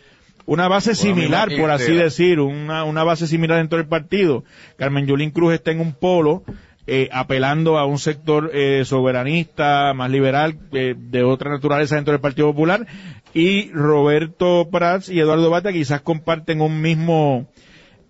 una 0.47 0.69
base 0.69 0.95
similar, 0.95 1.49
por 1.59 1.71
así 1.71 1.93
decir, 1.93 2.41
una, 2.41 2.85
una 2.85 3.03
base 3.03 3.27
similar 3.27 3.59
dentro 3.59 3.79
del 3.79 3.89
partido. 3.89 4.45
Carmen 4.77 5.07
Yulín 5.07 5.33
Cruz 5.33 5.55
está 5.55 5.73
en 5.73 5.81
un 5.81 5.93
polo, 5.93 6.45
eh, 6.87 7.09
apelando 7.13 7.79
a 7.79 7.85
un 7.85 7.99
sector 7.99 8.53
eh, 8.55 8.85
soberanista, 8.85 9.93
más 9.93 10.09
liberal, 10.09 10.57
eh, 10.73 10.95
de 10.97 11.25
otra 11.25 11.51
naturaleza 11.51 11.97
dentro 11.97 12.13
del 12.13 12.21
Partido 12.21 12.47
Popular, 12.47 12.87
y 13.37 13.70
Roberto 13.70 14.66
Prats 14.72 15.11
y 15.11 15.20
Eduardo 15.20 15.51
Bata 15.51 15.70
quizás 15.70 16.01
comparten 16.01 16.62
un 16.62 16.81
mismo, 16.81 17.46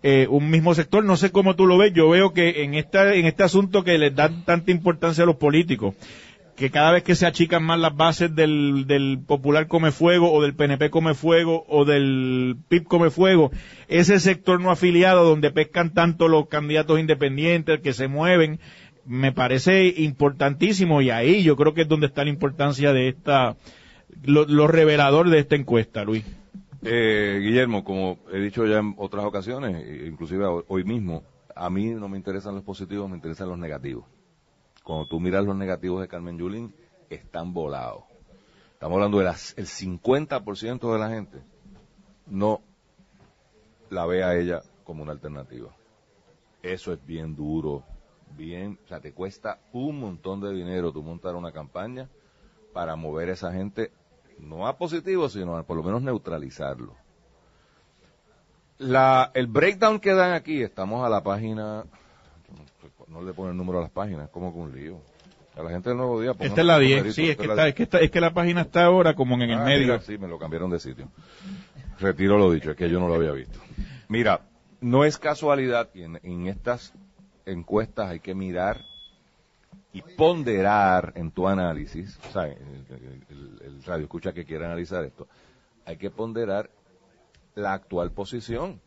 eh, 0.05 0.29
un 0.31 0.51
mismo 0.51 0.73
sector. 0.73 1.05
No 1.05 1.17
sé 1.17 1.33
cómo 1.33 1.57
tú 1.57 1.67
lo 1.67 1.77
ves. 1.79 1.93
Yo 1.93 2.09
veo 2.09 2.33
que 2.33 2.63
en 2.63 2.75
esta, 2.75 3.13
en 3.13 3.27
este 3.27 3.43
asunto 3.43 3.83
que 3.83 3.99
les 3.99 4.15
dan 4.15 4.45
tanta 4.45 4.71
importancia 4.71 5.25
a 5.25 5.27
los 5.27 5.35
políticos, 5.35 5.97
que 6.55 6.71
cada 6.71 6.93
vez 6.93 7.03
que 7.03 7.17
se 7.17 7.27
achican 7.27 7.65
más 7.65 7.81
las 7.81 7.97
bases 7.97 8.37
del, 8.37 8.87
del 8.87 9.19
Popular 9.19 9.67
Come 9.67 9.91
Fuego 9.91 10.33
o 10.33 10.41
del 10.43 10.55
PNP 10.55 10.91
Come 10.91 11.15
Fuego 11.15 11.65
o 11.67 11.85
del 11.85 12.59
PIB 12.69 12.85
Come 12.85 13.11
Fuego, 13.11 13.51
ese 13.89 14.21
sector 14.21 14.61
no 14.61 14.71
afiliado 14.71 15.25
donde 15.25 15.51
pescan 15.51 15.93
tanto 15.93 16.29
los 16.29 16.47
candidatos 16.47 17.01
independientes 17.01 17.81
que 17.81 17.93
se 17.93 18.07
mueven, 18.07 18.61
me 19.05 19.33
parece 19.33 19.89
importantísimo 19.89 21.03
y 21.03 21.11
ahí 21.11 21.43
yo 21.43 21.57
creo 21.57 21.75
que 21.75 21.83
es 21.83 21.89
donde 21.89 22.07
está 22.07 22.23
la 22.23 22.31
importancia 22.31 22.93
de 22.93 23.09
esta, 23.09 23.57
lo, 24.25 24.45
lo 24.45 24.67
revelador 24.67 25.31
de 25.31 25.39
esta 25.39 25.57
encuesta, 25.57 26.05
Luis. 26.05 26.25
Eh, 26.83 27.41
Guillermo, 27.43 27.85
como 27.85 28.19
he 28.33 28.39
dicho 28.39 28.67
ya 28.67 28.79
en 28.79 28.95
otras 28.99 29.25
ocasiones, 29.25 29.85
e 29.85 30.07
inclusive 30.07 30.45
hoy 30.69 30.85
mismo, 30.85 31.25
a 31.55 31.71
mí 31.71 31.87
no 31.87 32.09
me 32.09 32.17
interesan 32.17 32.55
los 32.55 32.65
positivos, 32.65 33.09
me 33.09 33.17
interesan 33.17 33.49
los 33.49 33.59
negativos. 33.59 34.05
Cuando 34.85 35.07
tú 35.07 35.19
miras 35.19 35.45
los 35.45 35.57
negativos 35.57 36.01
de 36.01 36.09
Carmen 36.09 36.39
Yulín, 36.39 36.75
están 37.11 37.53
volados. 37.53 38.05
Estamos 38.73 38.97
hablando 38.97 39.19
del 39.19 39.29
50% 39.29 40.93
de 40.93 40.99
la 40.99 41.09
gente 41.09 41.39
no 42.27 42.61
la 43.91 44.07
ve 44.07 44.25
a 44.25 44.37
ella 44.37 44.63
como 44.85 45.03
una 45.03 45.13
alternativa. 45.13 45.71
Eso 46.63 46.93
es 46.93 47.05
bien 47.05 47.37
duro, 47.37 47.85
bien, 48.37 48.79
o 48.85 48.89
sea, 48.89 49.01
te 49.01 49.13
cuesta 49.13 49.61
un 49.73 50.01
montón 50.01 50.41
de 50.41 50.53
dinero 50.53 50.93
tú 50.93 51.03
montar 51.03 51.37
una 51.37 51.53
campaña 51.53 52.09
para 52.77 52.95
mover 52.95 53.31
a 53.31 53.33
esa 53.33 53.51
gente 53.55 53.91
no 54.39 54.67
a 54.67 54.77
positivo, 54.77 55.31
sino 55.31 55.57
a 55.57 55.63
por 55.63 55.79
lo 55.79 55.83
menos 55.83 56.03
neutralizarlo. 56.03 56.95
La, 58.77 59.31
el 59.33 59.47
breakdown 59.47 59.99
que 59.99 60.13
dan 60.13 60.35
aquí, 60.35 60.63
estamos 60.63 61.03
a 61.03 61.09
la 61.09 61.23
página, 61.23 61.87
no 63.09 63.23
le 63.23 63.33
ponen 63.33 63.53
el 63.53 63.57
número 63.57 63.79
a 63.79 63.81
las 63.81 63.91
páginas, 63.91 64.29
como 64.29 64.53
con 64.53 64.65
un 64.65 64.75
lío. 64.77 64.99
A 65.57 65.63
la 65.63 65.71
gente 65.71 65.89
del 65.89 65.97
Nuevo 65.97 66.21
Día. 66.21 66.33
Esta 66.39 66.61
es 66.61 66.67
la 66.67 66.79
10, 66.79 67.15
sí, 67.15 67.31
es 67.31 67.39
que, 67.39 67.45
está, 67.47 67.67
es, 67.67 67.75
que 67.75 67.83
está, 67.85 67.99
es 68.01 68.11
que 68.11 68.21
la 68.21 68.35
página 68.35 68.61
está 68.61 68.85
ahora 68.85 69.15
como 69.15 69.37
en 69.37 69.41
el 69.53 69.55
Ah, 69.59 69.65
medio. 69.65 69.87
mira, 69.95 70.01
sí, 70.01 70.19
me 70.19 70.29
lo 70.29 70.39
cambiaron 70.39 70.69
de 70.71 70.79
sitio. 70.79 71.09
Retiro 71.99 72.37
lo 72.37 72.51
dicho, 72.53 72.73
es 72.73 72.77
que 72.77 72.91
yo 72.91 73.01
no 73.01 73.09
lo 73.09 73.15
había 73.15 73.33
visto. 73.33 73.59
Mira, 74.09 74.43
no 74.83 75.07
es 75.07 75.17
casualidad 75.17 75.89
que 75.89 76.05
en, 76.05 76.21
en 76.23 76.47
estas 76.47 76.93
encuestas 77.47 78.11
hay 78.11 78.21
que 78.21 78.35
mirar 78.35 78.85
y 79.97 80.03
ponderar 80.03 81.13
en 81.17 81.31
tu 81.31 81.49
análisis, 81.49 82.19
o 82.29 82.33
sea, 82.33 82.45
el, 82.49 82.57
el- 82.91 83.23
el- 83.31 83.61
el 83.65 83.83
radio 83.85 84.05
escucha 84.05 84.33
que 84.35 84.45
quiere 84.45 84.67
analizar 84.67 85.05
esto, 85.05 85.27
hay 85.87 85.97
que 85.97 86.11
ponderar 86.11 86.69
la 87.55 87.73
actual 87.73 88.11
posición. 88.11 88.79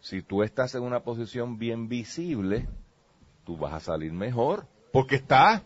Si 0.00 0.22
tú 0.22 0.42
estás 0.44 0.74
en 0.76 0.82
una 0.82 1.00
posición 1.00 1.58
bien 1.58 1.88
visible, 1.88 2.68
tú 3.44 3.56
vas 3.56 3.72
a 3.72 3.80
salir 3.80 4.12
mejor, 4.12 4.66
porque 4.92 5.16
está 5.16 5.62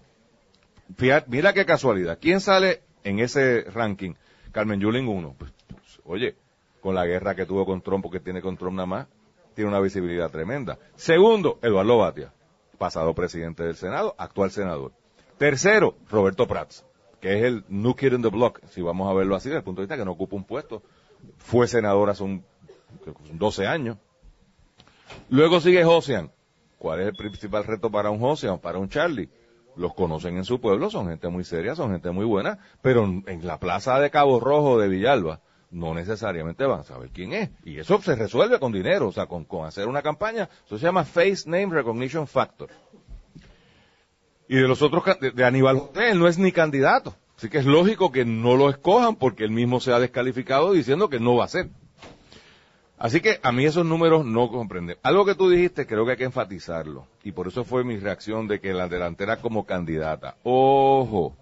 Fíjate, 0.96 1.30
mira 1.30 1.52
qué 1.54 1.64
casualidad. 1.64 2.18
¿Quién 2.20 2.40
sale 2.40 2.82
en 3.04 3.18
ese 3.18 3.62
ranking? 3.62 4.12
Carmen 4.52 4.80
Yulín 4.80 5.08
1. 5.08 5.34
Pues, 5.38 5.50
pues, 5.66 6.00
oye, 6.04 6.34
con 6.82 6.94
la 6.94 7.06
guerra 7.06 7.34
que 7.34 7.46
tuvo 7.46 7.64
con 7.64 7.80
Trump, 7.80 8.02
porque 8.02 8.20
tiene 8.20 8.42
con 8.42 8.56
Trump 8.58 8.76
nada 8.76 8.87
más, 8.87 9.06
tiene 9.54 9.70
una 9.70 9.80
visibilidad 9.80 10.30
tremenda. 10.30 10.78
Segundo, 10.94 11.58
Eduardo 11.62 11.96
Batia, 11.98 12.32
pasado 12.85 13.14
presidente 13.14 13.62
del 13.62 13.77
Senado, 13.77 14.14
actual 14.18 14.51
senador. 14.51 14.92
Tercero, 15.38 15.97
Roberto 16.11 16.47
Prats, 16.47 16.85
que 17.18 17.38
es 17.38 17.44
el 17.44 17.64
new 17.68 17.94
kid 17.94 18.12
in 18.12 18.20
the 18.20 18.29
block, 18.29 18.61
si 18.66 18.83
vamos 18.83 19.11
a 19.11 19.14
verlo 19.14 19.37
así, 19.37 19.49
desde 19.49 19.61
el 19.61 19.64
punto 19.64 19.81
de 19.81 19.87
vista 19.87 19.97
que 19.97 20.05
no 20.05 20.11
ocupa 20.11 20.37
un 20.37 20.44
puesto. 20.44 20.83
Fue 21.38 21.66
senador 21.66 22.11
hace 22.11 22.23
un, 22.23 22.44
creo 23.03 23.14
que 23.14 23.27
son 23.27 23.38
12 23.38 23.66
años. 23.66 23.97
Luego 25.31 25.62
sigue 25.62 25.83
Josian. 25.83 26.31
¿Cuál 26.77 27.01
es 27.01 27.07
el 27.07 27.14
principal 27.14 27.64
reto 27.64 27.90
para 27.90 28.11
un 28.11 28.20
Josian, 28.20 28.59
para 28.59 28.77
un 28.79 28.90
Charlie? 28.90 29.31
Los 29.77 29.94
conocen 29.94 30.37
en 30.37 30.44
su 30.44 30.61
pueblo, 30.61 30.90
son 30.90 31.09
gente 31.09 31.29
muy 31.29 31.44
seria, 31.44 31.75
son 31.75 31.90
gente 31.90 32.11
muy 32.11 32.27
buena, 32.27 32.59
pero 32.83 33.03
en 33.05 33.47
la 33.47 33.59
plaza 33.59 33.99
de 33.99 34.11
Cabo 34.11 34.40
Rojo 34.40 34.79
de 34.79 34.88
Villalba 34.88 35.40
no 35.74 35.92
necesariamente 35.92 36.64
van 36.64 36.80
a 36.80 36.84
saber 36.84 37.10
quién 37.10 37.32
es. 37.32 37.50
Y 37.64 37.78
eso 37.78 38.00
se 38.00 38.14
resuelve 38.14 38.58
con 38.58 38.72
dinero, 38.72 39.08
o 39.08 39.12
sea, 39.12 39.26
con, 39.26 39.44
con 39.44 39.66
hacer 39.66 39.88
una 39.88 40.02
campaña. 40.02 40.48
Eso 40.64 40.78
se 40.78 40.84
llama 40.84 41.04
Face 41.04 41.42
Name 41.46 41.66
Recognition 41.66 42.26
Factor. 42.26 42.70
Y 44.48 44.56
de 44.56 44.68
los 44.68 44.82
otros, 44.82 45.04
de, 45.20 45.30
de 45.32 45.44
Aníbal 45.44 45.78
José, 45.78 46.14
no 46.14 46.28
es 46.28 46.38
ni 46.38 46.52
candidato. 46.52 47.16
Así 47.37 47.48
que 47.48 47.58
es 47.58 47.66
lógico 47.66 48.12
que 48.12 48.24
no 48.24 48.56
lo 48.56 48.70
escojan 48.70 49.16
porque 49.16 49.44
él 49.44 49.50
mismo 49.50 49.80
se 49.80 49.92
ha 49.92 49.98
descalificado 49.98 50.72
diciendo 50.72 51.08
que 51.08 51.18
no 51.18 51.37
va 51.37 51.46
a 51.46 51.48
ser. 51.48 51.68
Así 52.96 53.20
que 53.20 53.40
a 53.42 53.50
mí 53.50 53.64
esos 53.64 53.84
números 53.84 54.24
no 54.24 54.48
comprenden. 54.48 54.96
Algo 55.02 55.24
que 55.26 55.34
tú 55.34 55.50
dijiste 55.50 55.87
creo 55.87 56.04
que 56.04 56.12
hay 56.12 56.16
que 56.16 56.24
enfatizarlo. 56.24 57.08
Y 57.24 57.32
por 57.32 57.48
eso 57.48 57.64
fue 57.64 57.82
mi 57.84 57.98
reacción 57.98 58.46
de 58.46 58.60
que 58.60 58.72
la 58.72 58.88
delantera 58.88 59.38
como 59.38 59.66
candidata. 59.66 60.37
Ojo, 60.44 61.37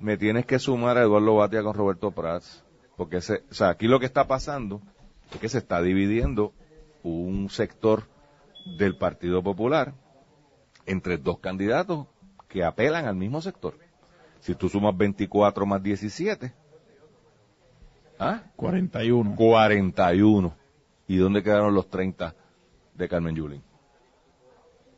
me 0.00 0.16
tienes 0.16 0.46
que 0.46 0.58
sumar 0.58 0.96
a 0.96 1.02
Eduardo 1.02 1.36
Batia 1.36 1.62
con 1.62 1.74
Roberto 1.74 2.10
Prats. 2.10 2.64
Porque 3.00 3.16
ese, 3.16 3.44
o 3.50 3.54
sea, 3.54 3.70
aquí 3.70 3.88
lo 3.88 3.98
que 3.98 4.04
está 4.04 4.28
pasando 4.28 4.82
es 5.32 5.40
que 5.40 5.48
se 5.48 5.56
está 5.56 5.80
dividiendo 5.80 6.52
un 7.02 7.48
sector 7.48 8.02
del 8.76 8.98
Partido 8.98 9.42
Popular 9.42 9.94
entre 10.84 11.16
dos 11.16 11.38
candidatos 11.38 12.08
que 12.46 12.62
apelan 12.62 13.06
al 13.06 13.16
mismo 13.16 13.40
sector. 13.40 13.78
Si 14.40 14.54
tú 14.54 14.68
sumas 14.68 14.94
24 14.94 15.64
más 15.64 15.82
17, 15.82 16.52
¿ah? 18.18 18.42
41. 18.54 19.34
41. 19.34 20.54
¿Y 21.08 21.16
dónde 21.16 21.42
quedaron 21.42 21.72
los 21.72 21.88
30 21.88 22.34
de 22.92 23.08
Carmen 23.08 23.34
Yulín? 23.34 23.62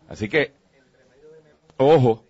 Así 0.08 0.28
que, 0.28 0.54
ojo, 1.76 2.24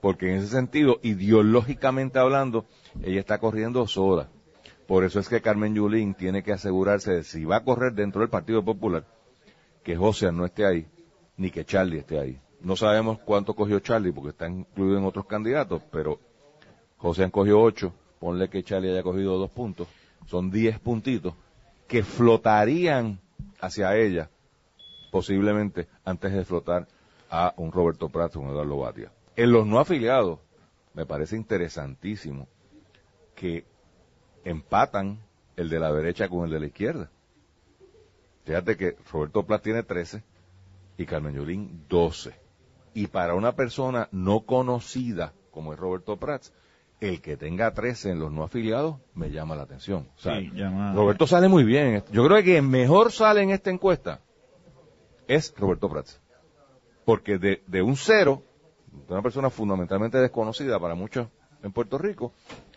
porque 0.00 0.30
en 0.30 0.38
ese 0.38 0.48
sentido, 0.48 0.98
ideológicamente 1.02 2.18
hablando, 2.18 2.64
ella 3.02 3.20
está 3.20 3.36
corriendo 3.36 3.86
sola. 3.86 4.30
Por 4.86 5.04
eso 5.04 5.18
es 5.18 5.28
que 5.28 5.40
Carmen 5.40 5.74
Yulín 5.74 6.14
tiene 6.14 6.42
que 6.42 6.52
asegurarse 6.52 7.12
de 7.12 7.24
si 7.24 7.44
va 7.44 7.56
a 7.56 7.64
correr 7.64 7.94
dentro 7.94 8.20
del 8.20 8.28
Partido 8.30 8.62
Popular, 8.62 9.04
que 9.82 9.96
José 9.96 10.30
no 10.30 10.44
esté 10.44 10.66
ahí, 10.66 10.86
ni 11.36 11.50
que 11.50 11.64
Charlie 11.64 11.98
esté 11.98 12.18
ahí. 12.18 12.40
No 12.60 12.76
sabemos 12.76 13.18
cuánto 13.24 13.54
cogió 13.54 13.80
Charlie, 13.80 14.12
porque 14.12 14.30
está 14.30 14.48
incluido 14.48 14.98
en 14.98 15.04
otros 15.04 15.26
candidatos, 15.26 15.82
pero 15.90 16.18
José 16.98 17.30
cogió 17.30 17.60
ocho, 17.60 17.92
ponle 18.18 18.48
que 18.48 18.62
Charlie 18.62 18.90
haya 18.90 19.02
cogido 19.02 19.38
dos 19.38 19.50
puntos, 19.50 19.88
son 20.26 20.50
diez 20.50 20.78
puntitos 20.78 21.34
que 21.86 22.02
flotarían 22.02 23.20
hacia 23.60 23.96
ella, 23.96 24.30
posiblemente 25.10 25.88
antes 26.04 26.32
de 26.32 26.44
flotar 26.44 26.88
a 27.30 27.54
un 27.56 27.72
Roberto 27.72 28.08
Prats 28.08 28.36
o 28.36 28.40
un 28.40 28.50
Eduardo 28.50 28.78
Batia. 28.78 29.12
En 29.36 29.52
los 29.52 29.66
no 29.66 29.78
afiliados, 29.78 30.38
me 30.94 31.06
parece 31.06 31.36
interesantísimo 31.36 32.48
que 33.34 33.64
empatan 34.44 35.18
el 35.56 35.68
de 35.68 35.78
la 35.80 35.92
derecha 35.92 36.28
con 36.28 36.44
el 36.44 36.50
de 36.50 36.60
la 36.60 36.66
izquierda. 36.66 37.10
Fíjate 38.44 38.76
que 38.76 38.96
Roberto 39.10 39.42
Prats 39.44 39.62
tiene 39.62 39.82
13 39.82 40.22
y 40.98 41.06
Carmen 41.06 41.34
Yulín 41.34 41.84
12. 41.88 42.34
Y 42.94 43.06
para 43.08 43.34
una 43.34 43.52
persona 43.56 44.08
no 44.12 44.40
conocida 44.40 45.32
como 45.50 45.72
es 45.72 45.78
Roberto 45.78 46.16
Prats, 46.16 46.52
el 47.00 47.20
que 47.20 47.36
tenga 47.36 47.72
13 47.72 48.10
en 48.10 48.18
los 48.20 48.30
no 48.32 48.44
afiliados 48.44 48.96
me 49.14 49.30
llama 49.30 49.56
la 49.56 49.62
atención. 49.62 50.08
O 50.16 50.20
sea, 50.20 50.38
Sí, 50.38 50.50
llama- 50.54 50.92
Roberto 50.94 51.26
sale 51.26 51.48
muy 51.48 51.64
bien. 51.64 52.02
Yo 52.12 52.24
creo 52.24 52.36
que 52.38 52.44
quien 52.44 52.68
mejor 52.68 53.12
sale 53.12 53.42
en 53.42 53.50
esta 53.50 53.70
encuesta 53.70 54.20
es 55.26 55.54
Roberto 55.56 55.88
Prats. 55.88 56.20
Porque 57.04 57.38
de, 57.38 57.62
de 57.66 57.82
un 57.82 57.96
cero, 57.96 58.42
de 59.06 59.12
una 59.12 59.22
persona 59.22 59.50
fundamentalmente 59.50 60.18
desconocida 60.18 60.78
para 60.78 60.94
muchos 60.94 61.28
en 61.62 61.72
Puerto 61.72 61.98
Rico, 61.98 62.32